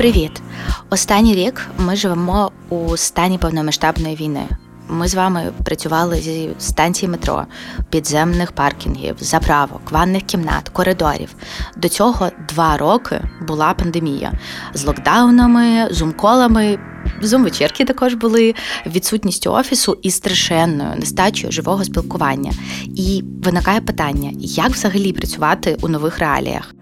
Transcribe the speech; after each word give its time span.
Привіт! 0.00 0.42
Останній 0.90 1.34
рік 1.34 1.66
ми 1.78 1.96
живемо 1.96 2.52
у 2.68 2.96
стані 2.96 3.38
повномасштабної 3.38 4.16
війни. 4.16 4.42
Ми 4.88 5.08
з 5.08 5.14
вами 5.14 5.52
працювали 5.64 6.16
зі 6.16 6.50
станції 6.58 7.08
метро, 7.08 7.46
підземних 7.90 8.52
паркінгів, 8.52 9.16
заправок, 9.18 9.80
ванних 9.90 10.22
кімнат, 10.22 10.68
коридорів. 10.68 11.34
До 11.76 11.88
цього 11.88 12.30
два 12.48 12.76
роки 12.76 13.20
була 13.48 13.74
пандемія 13.74 14.32
з 14.74 14.84
локдаунами, 14.84 15.88
зумколами. 15.90 16.78
Зум-вечірки 17.22 17.84
також 17.84 18.14
були 18.14 18.54
відсутністю 18.86 19.52
офісу 19.52 19.98
і 20.02 20.10
страшенною 20.10 20.96
нестачею 20.96 21.52
живого 21.52 21.84
спілкування. 21.84 22.52
І 22.84 23.24
виникає 23.42 23.80
питання: 23.80 24.30
як 24.34 24.70
взагалі 24.70 25.12
працювати 25.12 25.76
у 25.82 25.88
нових 25.88 26.18
реаліях? 26.18 26.74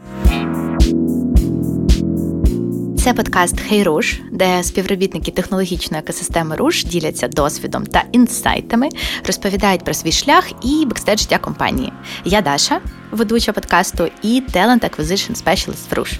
Це 3.08 3.14
подкаст 3.14 3.60
«Hey 3.60 3.82
Roosh», 3.82 4.20
де 4.32 4.62
співробітники 4.62 5.30
технологічної 5.30 6.02
екосистеми 6.02 6.56
Roosh 6.56 6.84
діляться 6.84 7.28
досвідом 7.28 7.86
та 7.86 8.04
інсайтами, 8.12 8.88
розповідають 9.26 9.84
про 9.84 9.94
свій 9.94 10.12
шлях 10.12 10.50
і 10.62 10.86
бекстейдж 10.86 11.20
життя 11.20 11.38
компанії. 11.38 11.92
Я 12.24 12.40
Даша, 12.40 12.80
ведуча 13.10 13.52
подкасту, 13.52 14.08
і 14.22 14.42
Talent 14.54 14.80
Acquisition 14.80 15.44
Specialist 15.44 15.90
в 15.90 15.94
Roosh. 15.94 16.12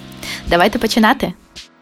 Давайте 0.47 0.79
починати. 0.79 1.33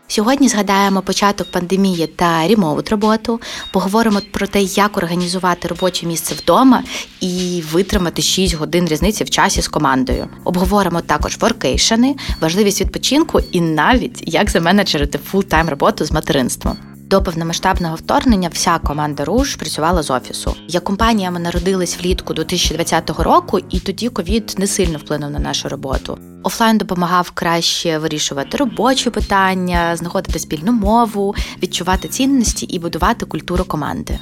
Сьогодні 0.07 0.49
згадаємо 0.49 1.01
початок 1.01 1.51
пандемії 1.51 2.07
та 2.07 2.47
remote 2.47 2.89
роботу. 2.89 3.41
Поговоримо 3.73 4.21
про 4.31 4.47
те, 4.47 4.61
як 4.61 4.97
організувати 4.97 5.67
робоче 5.67 6.05
місце 6.05 6.35
вдома 6.35 6.83
і 7.21 7.63
витримати 7.71 8.21
6 8.21 8.55
годин 8.55 8.87
різниці 8.87 9.23
в 9.23 9.29
часі 9.29 9.61
з 9.61 9.67
командою. 9.67 10.27
Обговоримо 10.43 11.01
також 11.01 11.37
workation 11.37 12.01
и, 12.01 12.15
важливість 12.41 12.81
відпочинку 12.81 13.39
і 13.51 13.61
навіть 13.61 14.23
як 14.25 14.49
заменеджерити 14.49 15.17
full-time 15.17 15.69
роботу 15.69 16.05
з 16.05 16.11
материнством. 16.11 16.77
До 17.09 17.23
повномасштабного 17.23 17.95
вторгнення 17.95 18.49
вся 18.49 18.79
команда 18.79 19.25
Roosh 19.25 19.55
працювала 19.55 20.03
з 20.03 20.11
офісу. 20.11 20.55
Як 20.67 20.83
компанія 20.83 21.31
ми 21.31 21.39
народились 21.39 21.99
влітку 21.99 22.33
2020 22.33 23.09
року, 23.09 23.59
і 23.69 23.79
тоді 23.79 24.09
ковід 24.09 24.55
не 24.57 24.67
сильно 24.67 24.97
вплинув 24.97 25.31
на 25.31 25.39
нашу 25.39 25.69
роботу. 25.69 26.17
Офлайн 26.43 26.77
допомагав 26.77 27.31
краще 27.31 27.97
вирішувати 27.97 28.57
робочі 28.57 29.09
питання, 29.09 29.95
знаходити 29.95 30.39
спільну 30.39 30.71
мову, 30.71 31.35
відчувати 31.63 32.07
цінності 32.07 32.65
і 32.65 32.79
будувати 32.79 33.25
культуру 33.25 33.63
команди. 33.63 34.19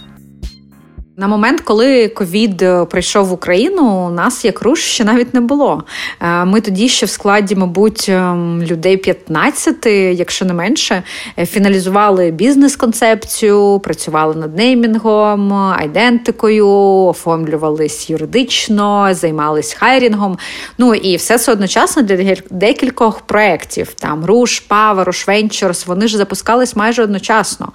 На 1.17 1.27
момент, 1.27 1.61
коли 1.61 2.07
ковід 2.07 2.61
е, 2.61 2.85
прийшов 2.85 3.27
в 3.27 3.33
Україну, 3.33 4.07
у 4.07 4.09
нас 4.09 4.45
як 4.45 4.61
Roosh 4.61 4.79
ще 4.79 5.03
навіть 5.03 5.33
не 5.33 5.41
було. 5.41 5.83
Е, 6.21 6.45
ми 6.45 6.61
тоді 6.61 6.89
ще 6.89 7.05
в 7.05 7.09
складі, 7.09 7.55
мабуть, 7.55 8.09
ем, 8.09 8.63
людей 8.63 8.97
15, 8.97 9.85
якщо 10.13 10.45
не 10.45 10.53
менше, 10.53 11.03
е, 11.39 11.45
фіналізували 11.45 12.31
бізнес-концепцію, 12.31 13.81
працювали 13.83 14.35
над 14.35 14.57
неймінгом, 14.57 15.53
айдентикою, 15.53 16.69
оформлювались 17.05 18.09
юридично, 18.09 19.09
займались 19.11 19.73
хайрінгом. 19.73 20.37
Ну 20.77 20.95
і 20.95 21.15
все 21.15 21.37
це 21.37 21.51
одночасно 21.51 22.01
для 22.01 22.35
декількох 22.49 23.19
проєктів. 23.19 23.93
Там 23.93 24.25
Руш, 24.25 24.59
Пава, 24.59 25.03
Руш 25.03 25.27
Венчурс, 25.27 25.87
вони 25.87 26.07
ж 26.07 26.17
запускались 26.17 26.75
майже 26.75 27.03
одночасно. 27.03 27.71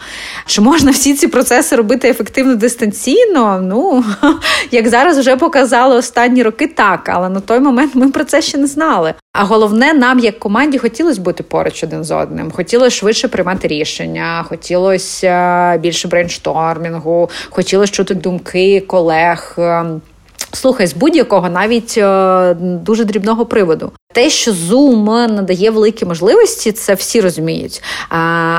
Чи 0.46 0.60
можна 0.60 0.90
всі 0.90 1.14
ці 1.14 1.28
процеси 1.28 1.76
робити 1.76 2.08
ефективно 2.08 2.54
дистанційно? 2.54 3.29
Емоційно, 3.30 3.60
ну 3.62 4.04
як 4.70 4.88
зараз 4.88 5.18
вже 5.18 5.36
показали 5.36 5.96
останні 5.96 6.42
роки, 6.42 6.66
так, 6.66 7.08
але 7.08 7.28
на 7.28 7.40
той 7.40 7.60
момент 7.60 7.94
ми 7.94 8.08
про 8.10 8.24
це 8.24 8.42
ще 8.42 8.58
не 8.58 8.66
знали. 8.66 9.14
А 9.32 9.44
головне, 9.44 9.92
нам, 9.92 10.18
як 10.18 10.38
команді, 10.38 10.78
хотілося 10.78 11.20
бути 11.20 11.42
поруч 11.42 11.84
один 11.84 12.04
з 12.04 12.10
одним. 12.10 12.50
Хотілося 12.50 12.96
швидше 12.96 13.28
приймати 13.28 13.68
рішення, 13.68 14.44
хотілося 14.48 15.26
е, 15.74 15.78
більше 15.78 16.08
брейнштормінгу, 16.08 17.30
хотілося 17.50 17.92
чути 17.92 18.14
думки 18.14 18.80
колег. 18.80 19.54
Ем, 19.58 20.00
слухай, 20.52 20.86
з 20.86 20.94
будь-якого 20.94 21.50
навіть 21.50 21.94
е, 21.98 22.54
дуже 22.60 23.04
дрібного 23.04 23.46
приводу. 23.46 23.92
Те, 24.12 24.30
що 24.30 24.52
Zoom 24.52 25.32
надає 25.32 25.70
великі 25.70 26.06
можливості, 26.06 26.72
це 26.72 26.94
всі 26.94 27.20
розуміють. 27.20 27.82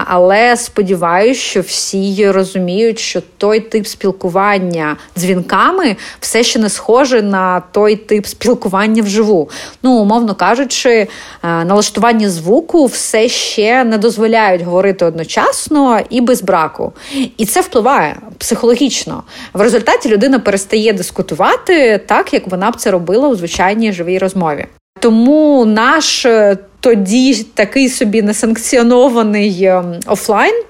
Але 0.05 0.57
сподіваюся, 0.57 1.41
що 1.41 1.61
всі 1.61 2.31
розуміють, 2.31 2.99
що 2.99 3.21
той 3.37 3.59
тип 3.59 3.87
спілкування 3.87 4.97
дзвінками 5.17 5.95
все 6.19 6.43
ще 6.43 6.59
не 6.59 6.69
схоже 6.69 7.21
на 7.21 7.59
той 7.71 7.95
тип 7.95 8.25
спілкування 8.25 9.03
вживу. 9.03 9.49
Ну, 9.83 9.91
умовно 9.91 10.35
кажучи, 10.35 11.07
налаштування 11.43 12.29
звуку 12.29 12.85
все 12.85 13.29
ще 13.29 13.83
не 13.83 13.97
дозволяють 13.97 14.61
говорити 14.61 15.05
одночасно 15.05 15.99
і 16.09 16.21
без 16.21 16.41
браку. 16.41 16.93
І 17.37 17.45
це 17.45 17.61
впливає 17.61 18.17
психологічно. 18.37 19.23
В 19.53 19.61
результаті 19.61 20.09
людина 20.09 20.39
перестає 20.39 20.93
дискутувати 20.93 21.97
так, 21.97 22.33
як 22.33 22.47
вона 22.47 22.71
б 22.71 22.75
це 22.75 22.91
робила 22.91 23.27
у 23.27 23.35
звичайній 23.35 23.93
живій 23.93 24.17
розмові. 24.17 24.65
Тому 25.01 25.65
наш 25.65 26.25
е, 26.25 26.57
тоді 26.79 27.45
такий 27.53 27.89
собі 27.89 28.21
несанкціонований 28.21 29.65
ем, 29.65 29.99
офлайн. 30.05 30.63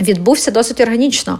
Відбувся 0.00 0.50
досить 0.50 0.80
органічно. 0.80 1.38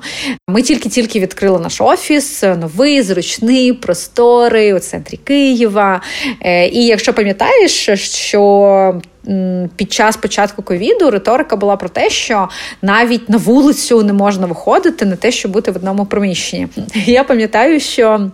Ми 0.49 0.63
тільки-тільки 0.63 1.21
відкрили 1.21 1.59
наш 1.59 1.81
офіс, 1.81 2.43
новий, 2.43 3.03
зручний, 3.03 3.73
просторий 3.73 4.75
у 4.75 4.79
центрі 4.79 5.17
Києва. 5.17 6.03
Е, 6.41 6.69
і 6.69 6.87
якщо 6.87 7.15
пам'ятаєш, 7.15 7.89
що 8.05 9.01
під 9.77 9.93
час 9.93 10.17
початку 10.17 10.63
ковіду 10.63 11.11
риторика 11.11 11.57
була 11.57 11.77
про 11.77 11.89
те, 11.89 12.11
що 12.11 12.49
навіть 12.83 13.29
на 13.29 13.37
вулицю 13.39 14.03
не 14.03 14.13
можна 14.13 14.47
виходити, 14.47 15.05
не 15.05 15.17
те, 15.17 15.33
щоб 15.33 15.53
бути 15.53 15.71
в 15.71 15.77
одному 15.77 16.07
приміщенні. 16.07 16.69
Я 17.07 17.25
пам'ятаю, 17.25 17.81
що. 17.81 18.31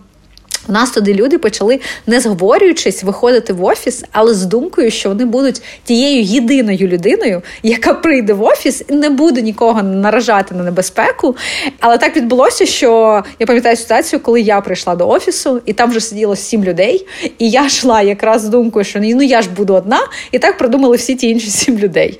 У 0.67 0.71
нас 0.71 0.91
туди 0.91 1.13
люди 1.13 1.37
почали, 1.37 1.79
не 2.07 2.19
зговорюючись, 2.19 3.03
виходити 3.03 3.53
в 3.53 3.63
офіс, 3.63 4.03
але 4.11 4.33
з 4.33 4.45
думкою, 4.45 4.91
що 4.91 5.09
вони 5.09 5.25
будуть 5.25 5.61
тією 5.83 6.23
єдиною 6.23 6.87
людиною, 6.87 7.41
яка 7.63 7.93
прийде 7.93 8.33
в 8.33 8.43
офіс 8.43 8.83
і 8.89 8.93
не 8.93 9.09
буде 9.09 9.41
нікого 9.41 9.83
наражати 9.83 10.55
на 10.55 10.63
небезпеку. 10.63 11.35
Але 11.79 11.97
так 11.97 12.17
відбулося, 12.17 12.65
що 12.65 13.23
я 13.39 13.45
пам'ятаю 13.45 13.77
ситуацію, 13.77 14.19
коли 14.19 14.41
я 14.41 14.61
прийшла 14.61 14.95
до 14.95 15.09
офісу, 15.09 15.61
і 15.65 15.73
там 15.73 15.89
вже 15.89 15.99
сиділо 15.99 16.35
сім 16.35 16.63
людей, 16.63 17.07
і 17.39 17.49
я 17.49 17.65
йшла 17.65 18.01
якраз 18.01 18.41
з 18.41 18.47
думкою, 18.49 18.85
що 18.85 18.99
ну 18.99 19.21
я 19.23 19.41
ж 19.41 19.49
буду 19.49 19.73
одна, 19.73 19.99
і 20.31 20.39
так 20.39 20.57
продумали 20.57 20.97
всі 20.97 21.15
ті 21.15 21.29
інші 21.29 21.49
сім 21.49 21.77
людей. 21.77 22.19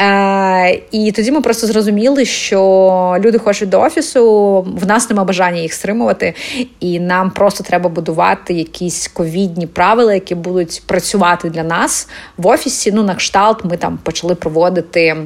Е, 0.00 0.80
І 0.90 1.12
тоді 1.12 1.32
ми 1.32 1.40
просто 1.40 1.66
зрозуміли, 1.66 2.24
що 2.24 3.16
люди 3.20 3.38
хочуть 3.38 3.68
до 3.68 3.80
офісу, 3.80 4.22
в 4.82 4.86
нас 4.86 5.10
нема 5.10 5.24
бажання 5.24 5.60
їх 5.60 5.72
стримувати, 5.72 6.34
і 6.80 7.00
нам 7.00 7.30
просто 7.30 7.61
треба 7.62 7.88
будувати 7.88 8.54
якісь 8.54 9.08
ковідні 9.08 9.66
правила, 9.66 10.14
які 10.14 10.34
будуть 10.34 10.82
працювати 10.86 11.50
для 11.50 11.62
нас 11.62 12.08
в 12.36 12.46
офісі. 12.46 12.92
Ну, 12.92 13.02
на 13.02 13.14
кшталт, 13.14 13.64
ми 13.64 13.76
там 13.76 13.98
почали 14.02 14.34
проводити. 14.34 15.16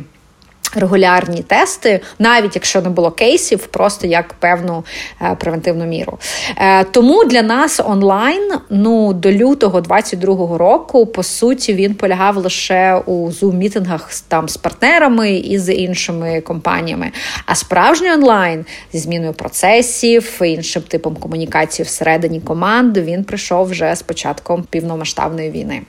Регулярні 0.75 1.43
тести, 1.43 2.01
навіть 2.19 2.55
якщо 2.55 2.83
не 2.83 2.89
було 2.89 3.11
кейсів, 3.11 3.67
просто 3.67 4.07
як 4.07 4.35
певну 4.35 4.85
е, 5.23 5.37
превентивну 5.41 5.85
міру. 5.85 6.19
Е, 6.57 6.85
тому 6.85 7.25
для 7.25 7.43
нас 7.43 7.81
онлайн 7.85 8.53
ну 8.71 9.13
до 9.13 9.33
лютого 9.33 9.81
22-го 9.81 10.59
року, 10.59 11.07
по 11.07 11.23
суті, 11.23 11.75
він 11.75 11.95
полягав 11.95 12.37
лише 12.37 13.03
у 13.07 13.31
зум-мітингах 13.31 14.25
там 14.29 14.49
з 14.49 14.57
партнерами 14.57 15.33
і 15.33 15.59
з 15.59 15.73
іншими 15.75 16.41
компаніями. 16.41 17.13
А 17.47 17.55
справжній 17.55 18.13
онлайн 18.13 18.65
зі 18.93 18.99
зміною 18.99 19.33
процесів, 19.33 20.41
іншим 20.45 20.83
типом 20.83 21.17
комунікації 21.17 21.87
всередині 21.87 22.41
команди 22.41 23.03
він 23.03 23.25
прийшов 23.25 23.67
вже 23.67 23.95
з 23.95 24.03
початком 24.03 24.65
півномасштабної 24.71 25.51
війни. 25.51 25.83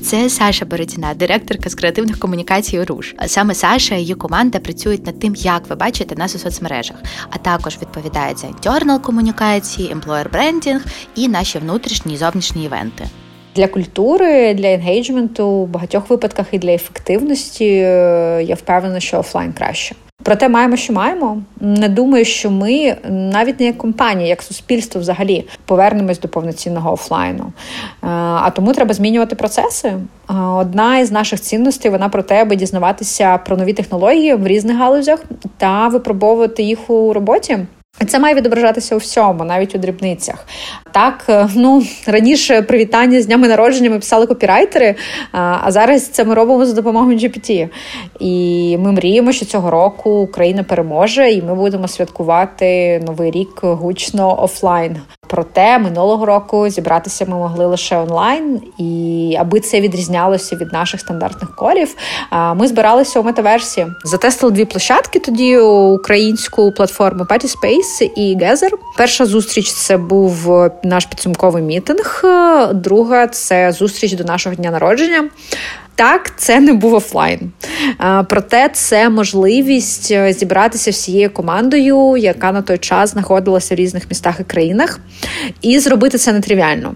Це 0.00 0.30
Саша 0.30 0.64
Бородіна, 0.64 1.14
директорка 1.14 1.70
з 1.70 1.74
креативних 1.74 2.18
комунікацій 2.18 2.82
РУШ. 2.82 3.14
Саме 3.26 3.54
Саша 3.54 3.94
і 3.94 4.00
її 4.00 4.14
команда 4.14 4.58
працюють 4.58 5.06
над 5.06 5.20
тим, 5.20 5.34
як 5.34 5.70
ви 5.70 5.76
бачите 5.76 6.16
нас 6.16 6.34
у 6.34 6.38
соцмережах, 6.38 6.96
а 7.30 7.38
також 7.38 7.78
відповідають 7.82 8.38
за 8.38 8.46
інтернал 8.46 9.00
комунікації, 9.00 9.92
емплоєр 9.92 10.30
брендінг 10.32 10.84
і 11.14 11.28
наші 11.28 11.58
внутрішні 11.58 12.14
і 12.14 12.16
зовнішні 12.16 12.64
івенти. 12.64 13.08
Для 13.54 13.68
культури, 13.68 14.54
для 14.54 14.68
енгейджменту, 14.68 15.48
в 15.48 15.68
багатьох 15.68 16.10
випадках 16.10 16.46
і 16.52 16.58
для 16.58 16.70
ефективності 16.70 17.66
е, 17.66 18.42
я 18.42 18.54
впевнена, 18.54 19.00
що 19.00 19.18
офлайн 19.18 19.52
краще. 19.52 19.94
Проте 20.22 20.48
маємо, 20.48 20.76
що 20.76 20.92
маємо. 20.92 21.42
Не 21.60 21.88
думаю, 21.88 22.24
що 22.24 22.50
ми 22.50 22.96
навіть 23.08 23.60
не 23.60 23.66
як 23.66 23.78
компанія, 23.78 24.28
як 24.28 24.42
суспільство, 24.42 25.00
взагалі 25.00 25.44
повернемось 25.64 26.20
до 26.20 26.28
повноцінного 26.28 26.92
офлайну. 26.92 27.44
Е, 27.44 28.06
а 28.42 28.50
тому 28.50 28.72
треба 28.72 28.94
змінювати 28.94 29.36
процеси. 29.36 29.88
Е, 29.88 30.34
одна 30.34 30.98
із 30.98 31.12
наших 31.12 31.40
цінностей 31.40 31.90
вона 31.90 32.08
про 32.08 32.22
те, 32.22 32.42
аби 32.42 32.56
дізнаватися 32.56 33.38
про 33.38 33.56
нові 33.56 33.72
технології 33.72 34.34
в 34.34 34.46
різних 34.46 34.76
галузях 34.76 35.24
та 35.56 35.88
випробовувати 35.88 36.62
їх 36.62 36.90
у 36.90 37.12
роботі. 37.12 37.58
Це 38.08 38.18
має 38.18 38.34
відображатися 38.34 38.94
у 38.94 38.98
всьому, 38.98 39.44
навіть 39.44 39.74
у 39.74 39.78
дрібницях. 39.78 40.46
Так, 40.92 41.24
е, 41.28 41.48
ну 41.54 41.82
раніше 42.06 42.62
привітання 42.62 43.22
з 43.22 43.26
днями 43.26 43.48
народження 43.48 43.90
ми 43.90 43.96
писали 43.96 44.26
копірайтери, 44.26 44.94
а 45.32 45.72
зараз 45.72 46.08
це 46.08 46.24
ми 46.24 46.34
робимо 46.34 46.66
за 46.66 46.72
допомогою 46.72 47.18
GPT. 47.18 47.68
І 48.20 48.76
ми 48.80 48.92
мріємо, 48.92 49.32
що 49.32 49.44
цього 49.44 49.70
року 49.70 50.10
Україна 50.10 50.62
переможе, 50.62 51.30
і 51.30 51.42
ми 51.42 51.54
будемо 51.54 51.88
святкувати 51.88 53.00
новий 53.06 53.30
рік 53.30 53.60
гучно 53.62 54.42
офлайн. 54.42 54.96
Проте 55.30 55.78
минулого 55.78 56.26
року 56.26 56.68
зібратися 56.68 57.24
ми 57.28 57.36
могли 57.36 57.66
лише 57.66 57.96
онлайн, 57.96 58.60
і 58.78 59.36
аби 59.40 59.60
це 59.60 59.80
відрізнялося 59.80 60.56
від 60.56 60.72
наших 60.72 61.00
стандартних 61.00 61.56
колів, 61.56 61.94
ми 62.56 62.68
збиралися 62.68 63.20
у 63.20 63.22
метаверсі. 63.22 63.86
Затестили 64.04 64.52
дві 64.52 64.64
площадки 64.64 65.18
тоді 65.18 65.58
українську 65.58 66.72
платформу 66.72 67.24
Patty 67.24 67.56
Space 67.56 68.10
і 68.16 68.36
Gather. 68.36 68.70
Перша 68.96 69.26
зустріч 69.26 69.72
це 69.72 69.96
був 69.96 70.68
наш 70.84 71.06
підсумковий 71.06 71.62
мітинг. 71.62 72.22
Друга 72.74 73.26
це 73.26 73.72
зустріч 73.72 74.12
до 74.12 74.24
нашого 74.24 74.54
дня 74.54 74.70
народження. 74.70 75.28
Так, 75.94 76.32
це 76.36 76.60
не 76.60 76.72
був 76.72 76.94
офлайн. 76.94 77.52
Проте 78.28 78.68
це 78.72 79.08
можливість 79.08 80.10
е, 80.10 80.32
зібратися 80.32 80.90
всією 80.90 81.30
командою, 81.30 82.16
яка 82.16 82.52
на 82.52 82.62
той 82.62 82.78
час 82.78 83.10
знаходилася 83.10 83.74
в 83.74 83.78
різних 83.78 84.08
містах 84.08 84.40
і 84.40 84.44
країнах, 84.44 85.00
і 85.62 85.78
зробити 85.78 86.18
це 86.18 86.32
нетривіально. 86.32 86.94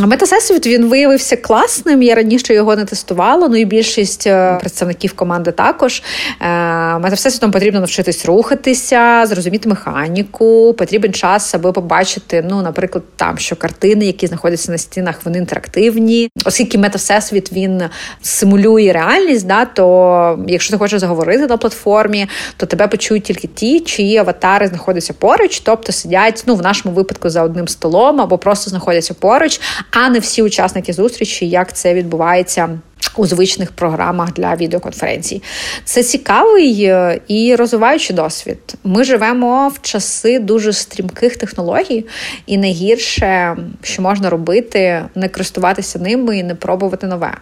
Метасесвіт 0.00 0.66
він 0.66 0.86
виявився 0.86 1.36
класним. 1.36 2.02
Я 2.02 2.14
раніше 2.14 2.54
його 2.54 2.76
не 2.76 2.84
тестувала. 2.84 3.48
Ну 3.48 3.56
і 3.56 3.64
більшість 3.64 4.26
е, 4.26 4.56
представників 4.60 5.12
команди 5.12 5.52
також. 5.52 6.02
Е, 6.40 6.98
Метасесвітом 6.98 7.50
потрібно 7.50 7.80
навчитись 7.80 8.26
рухатися, 8.26 9.24
зрозуміти 9.26 9.68
механіку. 9.68 10.74
Потрібен 10.78 11.12
час, 11.12 11.54
аби 11.54 11.72
побачити, 11.72 12.46
ну, 12.50 12.62
наприклад, 12.62 13.04
там 13.16 13.38
що 13.38 13.56
картини, 13.56 14.06
які 14.06 14.26
знаходяться 14.26 14.72
на 14.72 14.78
стінах, 14.78 15.20
вони 15.24 15.38
інтерактивні, 15.38 16.28
оскільки 16.44 16.78
метасесвіт 16.78 17.52
він 17.52 17.82
симулює 18.30 18.92
реальність, 18.92 19.46
да, 19.46 19.64
то 19.64 20.38
якщо 20.48 20.72
ти 20.72 20.78
хочеш 20.78 21.00
заговорити 21.00 21.46
на 21.46 21.56
платформі, 21.56 22.28
то 22.56 22.66
тебе 22.66 22.88
почують 22.88 23.24
тільки 23.24 23.46
ті, 23.46 23.80
чиї 23.80 24.16
аватари 24.16 24.66
знаходяться 24.66 25.12
поруч, 25.12 25.60
тобто 25.60 25.92
сидять 25.92 26.44
ну 26.46 26.54
в 26.54 26.62
нашому 26.62 26.94
випадку 26.94 27.30
за 27.30 27.42
одним 27.42 27.68
столом 27.68 28.20
або 28.20 28.38
просто 28.38 28.70
знаходяться 28.70 29.14
поруч, 29.14 29.60
а 29.90 30.08
не 30.08 30.18
всі 30.18 30.42
учасники 30.42 30.92
зустрічі, 30.92 31.48
як 31.48 31.72
це 31.72 31.94
відбувається. 31.94 32.68
У 33.16 33.26
звичних 33.26 33.72
програмах 33.72 34.32
для 34.32 34.54
відеоконференцій 34.54 35.42
це 35.84 36.02
цікавий 36.02 36.84
е, 36.84 37.20
і 37.28 37.56
розвиваючий 37.56 38.16
досвід. 38.16 38.58
Ми 38.84 39.04
живемо 39.04 39.68
в 39.68 39.82
часи 39.82 40.38
дуже 40.38 40.72
стрімких 40.72 41.36
технологій, 41.36 42.06
і 42.46 42.58
найгірше, 42.58 43.56
що 43.82 44.02
можна 44.02 44.30
робити, 44.30 45.04
не 45.14 45.28
користуватися 45.28 45.98
ними 45.98 46.38
і 46.38 46.42
не 46.42 46.54
пробувати 46.54 47.06
нове. 47.06 47.34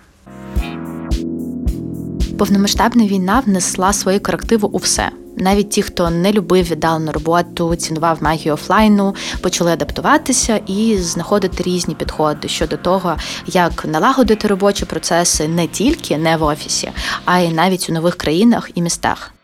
Повномасштабна 2.39 3.07
війна 3.07 3.43
внесла 3.47 3.93
свої 3.93 4.19
корективи 4.19 4.69
у 4.73 4.77
все. 4.77 5.11
Навіть 5.37 5.71
ті, 5.71 5.83
хто 5.83 6.11
не 6.11 6.33
любив 6.33 6.71
віддалену 6.71 7.13
роботу, 7.13 7.77
цінував 7.77 8.23
магію 8.23 8.55
офлайну, 8.55 9.15
почали 9.43 9.71
адаптуватися 9.71 10.61
і 10.67 10.97
знаходити 10.97 11.63
різні 11.63 11.95
підходи 11.95 12.49
щодо 12.49 12.77
того, 12.77 13.17
як 13.47 13.85
налагодити 13.85 14.49
робочі 14.49 14.85
процеси 14.85 15.49
не 15.49 15.67
тільки 15.67 16.19
не 16.19 16.37
в 16.37 16.43
офісі, 16.43 16.91
а 17.25 17.39
й 17.39 17.53
навіть 17.55 17.91
у 17.91 17.93
нових 17.93 18.15
країнах 18.15 18.71
і 18.75 18.83
містах. 18.83 19.35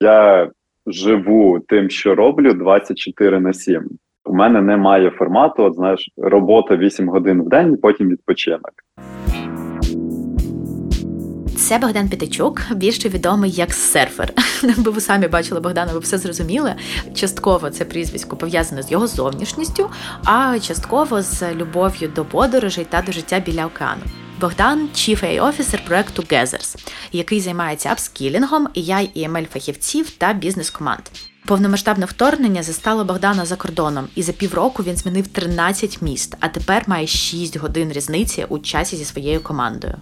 Я 0.00 0.50
живу 0.86 1.60
тим, 1.68 1.90
що 1.90 2.14
роблю 2.14 2.54
24 2.54 3.40
на 3.40 3.52
7. 3.52 3.82
У 4.24 4.34
мене 4.34 4.60
немає 4.60 5.10
формату. 5.10 5.64
От 5.64 5.74
знаєш, 5.74 6.10
робота 6.16 6.76
8 6.76 7.08
годин 7.08 7.42
в 7.42 7.48
день, 7.48 7.76
потім 7.76 8.08
відпочинок. 8.08 8.72
Це 11.66 11.78
Богдан 11.78 12.08
Пітачук, 12.08 12.62
більше 12.74 13.08
відомий 13.08 13.50
як 13.50 13.74
серфер. 13.74 14.32
Якби 14.62 14.90
ви 14.90 15.00
самі 15.00 15.28
бачили 15.28 15.60
Богдана, 15.60 15.92
ви 15.92 15.98
все 15.98 16.18
зрозуміли. 16.18 16.74
Частково 17.14 17.70
це 17.70 17.84
прізвисько 17.84 18.36
пов'язане 18.36 18.82
з 18.82 18.92
його 18.92 19.06
зовнішністю, 19.06 19.90
а 20.24 20.58
частково 20.58 21.22
з 21.22 21.54
любов'ю 21.54 22.12
до 22.16 22.24
подорожей 22.24 22.84
та 22.84 23.02
до 23.02 23.12
життя 23.12 23.40
біля 23.40 23.66
океану. 23.66 24.02
Богдан 24.40 24.88
Chief 24.94 25.24
AI 25.24 25.40
Officer 25.40 25.86
проекту 25.86 26.22
Gathers, 26.22 26.76
який 27.12 27.40
займається 27.40 27.88
апскілінгом, 27.88 28.68
AI 28.76 29.10
і 29.14 29.28
ML 29.28 29.46
фахівців 29.46 30.10
та 30.10 30.32
бізнес-команд. 30.32 31.02
Повномасштабне 31.46 32.06
вторгнення 32.06 32.62
застало 32.62 33.04
Богдана 33.04 33.44
за 33.44 33.56
кордоном, 33.56 34.08
і 34.14 34.22
за 34.22 34.32
півроку 34.32 34.82
він 34.82 34.96
змінив 34.96 35.28
13 35.28 36.02
міст, 36.02 36.36
а 36.40 36.48
тепер 36.48 36.84
має 36.86 37.06
6 37.06 37.56
годин 37.56 37.92
різниці 37.92 38.46
у 38.48 38.58
часі 38.58 38.96
зі 38.96 39.04
своєю 39.04 39.40
командою. 39.40 39.94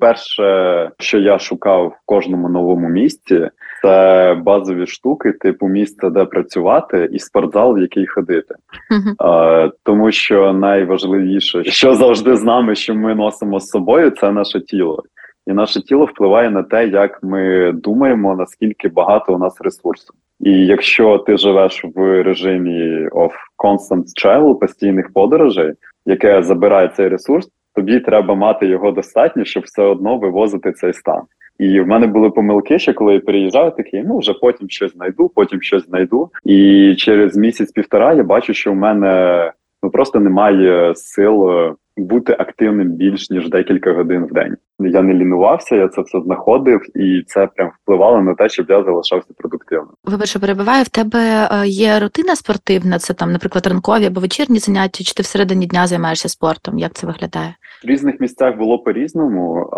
Перше, 0.00 0.90
що 0.98 1.18
я 1.18 1.38
шукав 1.38 1.86
в 1.86 1.96
кожному 2.04 2.48
новому 2.48 2.88
місці, 2.88 3.48
це 3.82 4.36
базові 4.42 4.86
штуки, 4.86 5.32
типу 5.32 5.68
місце, 5.68 6.10
де 6.10 6.24
працювати, 6.24 7.08
і 7.12 7.18
спортзал, 7.18 7.74
в 7.74 7.78
який 7.78 8.06
ходити. 8.06 8.54
Uh-huh. 8.90 9.70
Тому 9.82 10.12
що 10.12 10.52
найважливіше, 10.52 11.64
що 11.64 11.94
завжди 11.94 12.36
з 12.36 12.42
нами, 12.42 12.74
що 12.74 12.94
ми 12.94 13.14
носимо 13.14 13.60
з 13.60 13.68
собою, 13.68 14.10
це 14.10 14.32
наше 14.32 14.60
тіло. 14.60 15.02
І 15.46 15.52
наше 15.52 15.82
тіло 15.82 16.04
впливає 16.04 16.50
на 16.50 16.62
те, 16.62 16.88
як 16.88 17.22
ми 17.22 17.72
думаємо, 17.72 18.36
наскільки 18.36 18.88
багато 18.88 19.34
у 19.34 19.38
нас 19.38 19.60
ресурсу. 19.60 20.14
І 20.40 20.50
якщо 20.50 21.18
ти 21.18 21.36
живеш 21.36 21.84
в 21.94 22.22
режимі 22.22 23.08
of 23.08 23.30
constant 23.64 24.04
travel, 24.24 24.58
постійних 24.58 25.12
подорожей, 25.12 25.72
яке 26.06 26.42
забирає 26.42 26.88
цей 26.88 27.08
ресурс, 27.08 27.48
тобі 27.74 28.00
треба 28.00 28.34
мати 28.34 28.66
його 28.66 28.90
достатньо, 28.90 29.44
щоб 29.44 29.62
все 29.62 29.82
одно 29.82 30.18
вивозити 30.18 30.72
цей 30.72 30.92
стан. 30.92 31.22
І 31.58 31.80
в 31.80 31.86
мене 31.86 32.06
були 32.06 32.30
помилки, 32.30 32.78
ще 32.78 32.92
коли 32.92 33.14
я 33.14 33.20
переїжджав, 33.20 33.76
такий, 33.76 34.02
ну 34.02 34.18
вже 34.18 34.32
потім 34.32 34.70
щось 34.70 34.92
знайду, 34.92 35.30
потім 35.34 35.62
щось 35.62 35.86
знайду. 35.86 36.30
І 36.44 36.94
через 36.98 37.36
місяць-півтора 37.36 38.14
я 38.14 38.22
бачу, 38.22 38.54
що 38.54 38.72
в 38.72 38.76
мене 38.76 39.52
ну 39.82 39.90
просто 39.90 40.20
немає 40.20 40.94
сил 40.94 41.50
е, 41.50 41.74
бути 41.96 42.36
активним 42.38 42.88
більш 42.88 43.30
ніж 43.30 43.48
декілька 43.48 43.92
годин 43.92 44.24
в 44.24 44.32
день. 44.32 44.56
Я 44.78 45.02
не 45.02 45.14
лінувався, 45.14 45.76
я 45.76 45.88
це 45.88 46.02
все 46.02 46.20
знаходив, 46.20 46.80
і 46.96 47.22
це 47.26 47.46
прям 47.46 47.70
впливало 47.82 48.22
на 48.22 48.34
те, 48.34 48.48
щоб 48.48 48.66
я 48.68 48.82
залишався 48.82 49.28
продуктивним. 49.36 49.90
Вибачте, 50.04 50.38
перебуваю 50.38 50.84
в 50.84 50.88
тебе 50.88 51.48
е, 51.52 51.66
є 51.66 51.98
рутина 51.98 52.36
спортивна, 52.36 52.98
це 52.98 53.14
там, 53.14 53.32
наприклад, 53.32 53.66
ранкові 53.66 54.06
або 54.06 54.20
вечірні 54.20 54.58
заняття, 54.58 55.04
чи 55.04 55.14
ти 55.14 55.22
всередині 55.22 55.66
дня 55.66 55.86
займаєшся 55.86 56.28
спортом? 56.28 56.78
Як 56.78 56.92
це 56.92 57.06
виглядає? 57.06 57.54
В 57.84 57.86
різних 57.86 58.20
місцях 58.20 58.56
було 58.56 58.78
по-різному, 58.78 59.70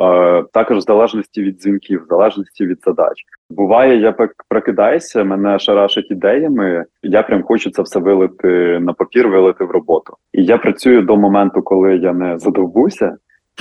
також 0.52 0.78
в 0.78 0.80
залежності 0.80 1.42
від 1.42 1.58
дзвінків, 1.58 2.02
в 2.04 2.08
залежності 2.08 2.66
від 2.66 2.78
задач. 2.84 3.24
Буває, 3.50 4.00
я 4.00 4.14
прокидаюся, 4.48 5.24
мене 5.24 5.58
шарашить 5.58 6.10
ідеями. 6.10 6.84
Я 7.02 7.22
прям 7.22 7.42
хочу 7.42 7.70
це 7.70 7.82
все 7.82 8.00
вилити 8.00 8.78
на 8.80 8.92
папір, 8.92 9.28
вилити 9.28 9.64
в 9.64 9.70
роботу. 9.70 10.14
І 10.32 10.44
я 10.44 10.58
працюю 10.58 11.02
до 11.02 11.16
моменту, 11.16 11.62
коли 11.62 11.96
я 11.96 12.05
не 12.12 12.38
задовбуся, 12.38 13.16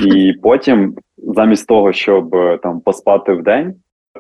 і 0.05 0.33
потім, 0.33 0.95
замість 1.17 1.67
того, 1.67 1.93
щоб 1.93 2.35
е, 2.35 2.59
там 2.63 2.79
поспати 2.79 3.33
в 3.33 3.43
день, 3.43 3.73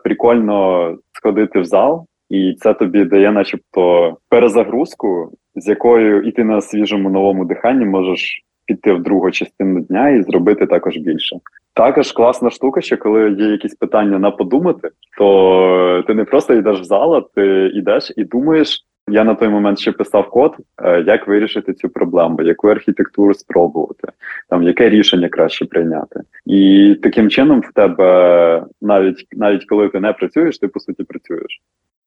прикольно 0.03 0.89
сходити 1.13 1.59
в 1.59 1.65
зал, 1.65 2.05
і 2.29 2.53
це 2.59 2.73
тобі 2.73 3.05
дає, 3.05 3.31
начебто, 3.31 4.17
перезагрузку, 4.29 5.31
з 5.55 5.67
якою 5.67 6.21
і 6.21 6.31
ти 6.31 6.43
на 6.43 6.61
свіжому 6.61 7.09
новому 7.09 7.45
диханні 7.45 7.85
можеш 7.85 8.41
піти 8.65 8.93
в 8.93 9.03
другу 9.03 9.31
частину 9.31 9.79
дня 9.79 10.09
і 10.09 10.23
зробити 10.23 10.65
також 10.65 10.97
більше. 10.97 11.35
Також 11.73 12.11
класна 12.11 12.49
штука, 12.49 12.81
що 12.81 12.97
коли 12.97 13.31
є 13.31 13.45
якісь 13.45 13.75
питання 13.75 14.19
на 14.19 14.31
подумати, 14.31 14.89
то 15.17 16.03
ти 16.07 16.13
не 16.13 16.25
просто 16.25 16.53
йдеш 16.53 16.79
в 16.79 16.83
зал, 16.83 17.15
а 17.15 17.21
ти 17.21 17.71
йдеш 17.73 18.13
і 18.17 18.23
думаєш. 18.23 18.85
Я 19.09 19.23
на 19.23 19.35
той 19.35 19.49
момент 19.49 19.79
ще 19.79 19.91
писав 19.91 20.29
код, 20.29 20.55
е, 20.83 21.01
як 21.01 21.27
вирішити 21.27 21.73
цю 21.73 21.89
проблему, 21.89 22.41
яку 22.41 22.67
архітектуру 22.67 23.33
спробувати, 23.33 24.07
там 24.49 24.63
яке 24.63 24.89
рішення 24.89 25.29
краще 25.29 25.65
прийняти, 25.65 26.21
і 26.45 26.95
таким 27.03 27.29
чином 27.29 27.61
в 27.61 27.73
тебе 27.73 28.65
навіть 28.81 29.27
навіть 29.31 29.65
коли 29.65 29.89
ти 29.89 29.99
не 29.99 30.13
працюєш, 30.13 30.59
ти 30.59 30.67
по 30.67 30.79
суті 30.79 31.03
працюєш. 31.03 31.61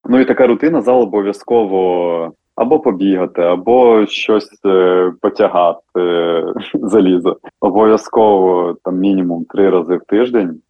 Ну 0.08 0.20
і 0.20 0.24
така 0.24 0.46
рутина 0.46 0.80
зал 0.80 1.02
обов'язково 1.02 2.32
або 2.54 2.80
побігати, 2.80 3.42
або 3.42 4.06
щось 4.06 4.60
е, 4.66 5.12
потягати 5.20 5.82
залізо. 6.74 7.36
Обов'язково 7.60 8.76
там 8.84 8.96
мінімум 8.96 9.44
три 9.44 9.70
рази 9.70 9.96
в 9.96 10.04
тиждень, 10.04 10.60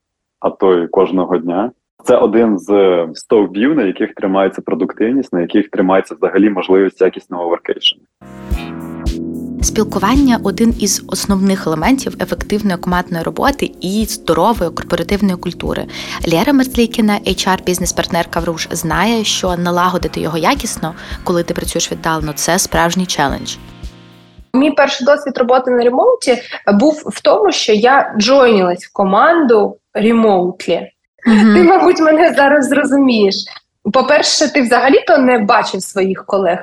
а 0.40 0.50
то 0.50 0.74
й 0.74 0.86
кожного 0.86 1.38
дня. 1.38 1.70
Це 2.04 2.16
один 2.16 2.58
з 2.58 2.70
стовбів, 3.14 3.74
на 3.74 3.82
яких 3.82 4.14
тримається 4.14 4.62
продуктивність, 4.62 5.32
на 5.32 5.40
яких 5.40 5.70
тримається 5.70 6.14
взагалі 6.14 6.50
можливість 6.50 7.00
якісного 7.00 7.48
воркейшену. 7.48 8.02
Спілкування 9.62 10.38
один 10.44 10.74
із 10.80 11.04
основних 11.12 11.66
елементів 11.66 12.16
ефективної 12.20 12.78
командної 12.78 13.24
роботи 13.24 13.70
і 13.80 14.04
здорової 14.04 14.70
корпоративної 14.70 15.36
культури. 15.36 15.86
Лєра 16.32 16.52
Мерзлікіна, 16.52 17.18
hr 17.26 17.64
бізнес 17.64 17.92
партнерка 17.92 18.40
в 18.40 18.44
РУШ, 18.44 18.68
знає, 18.70 19.24
що 19.24 19.56
налагодити 19.56 20.20
його 20.20 20.38
якісно, 20.38 20.94
коли 21.24 21.42
ти 21.42 21.54
працюєш 21.54 21.92
віддалено, 21.92 22.32
це 22.32 22.58
справжній 22.58 23.06
челендж. 23.06 23.56
Мій 24.54 24.70
перший 24.70 25.06
досвід 25.06 25.38
роботи 25.38 25.70
на 25.70 25.84
ремоуті 25.84 26.38
був 26.74 27.02
в 27.06 27.20
тому, 27.20 27.52
що 27.52 27.72
я 27.72 28.14
джойнілась 28.18 28.86
в 28.86 28.92
команду 28.92 29.76
ремоутлі. 29.94 30.90
Mm-hmm. 31.28 31.54
Ти, 31.54 31.62
мабуть, 31.62 32.00
мене 32.00 32.34
зараз 32.34 32.68
зрозумієш. 32.68 33.34
По-перше, 33.92 34.52
ти 34.52 34.62
взагалі-то 34.62 35.18
не 35.18 35.38
бачив 35.38 35.82
своїх 35.82 36.24
колег. 36.26 36.58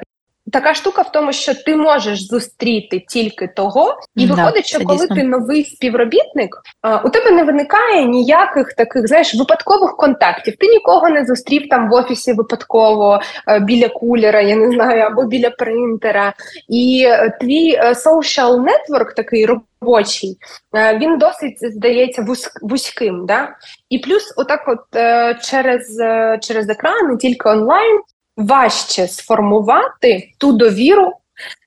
Така 0.52 0.74
штука 0.74 1.02
в 1.02 1.12
тому, 1.12 1.34
що 1.34 1.54
ти 1.54 1.76
можеш 1.76 2.28
зустріти 2.28 3.06
тільки 3.10 3.48
того, 3.48 3.98
і 4.16 4.28
да, 4.28 4.34
виходить, 4.34 4.66
що 4.66 4.84
коли 4.84 5.00
дійсно. 5.00 5.16
ти 5.16 5.24
новий 5.24 5.66
співробітник, 5.66 6.58
у 7.04 7.10
тебе 7.10 7.32
не 7.32 7.44
виникає 7.44 8.06
ніяких 8.06 8.74
таких 8.74 9.08
знаєш 9.08 9.36
випадкових 9.36 9.98
контактів. 9.98 10.56
Ти 10.60 10.68
нікого 10.68 11.10
не 11.10 11.26
зустрів 11.26 11.70
там 11.70 11.90
в 11.90 11.94
офісі 11.94 12.34
випадково 12.34 13.20
біля 13.62 13.90
кулера, 13.90 14.42
я 14.42 14.56
не 14.56 14.72
знаю, 14.72 15.04
або 15.04 15.24
біля 15.24 15.50
принтера. 15.50 16.34
І 16.70 17.06
е, 17.08 17.38
твій 17.40 17.74
е, 17.74 17.94
social 17.94 18.66
network 18.66 19.16
такий 19.16 19.46
робочий, 19.46 20.38
е, 20.76 20.98
він 20.98 21.18
досить 21.18 21.58
здається 21.62 22.26
вузьким. 22.62 23.26
Да? 23.26 23.56
І 23.90 24.00
плюс, 24.00 24.34
отак, 24.38 24.62
от 24.68 25.02
через, 25.42 25.98
через 26.42 26.70
екран, 26.70 27.08
не 27.08 27.18
тільки 27.18 27.50
онлайн 27.50 28.02
важче 28.38 29.08
сформувати 29.08 30.30
ту 30.38 30.52
довіру, 30.52 31.14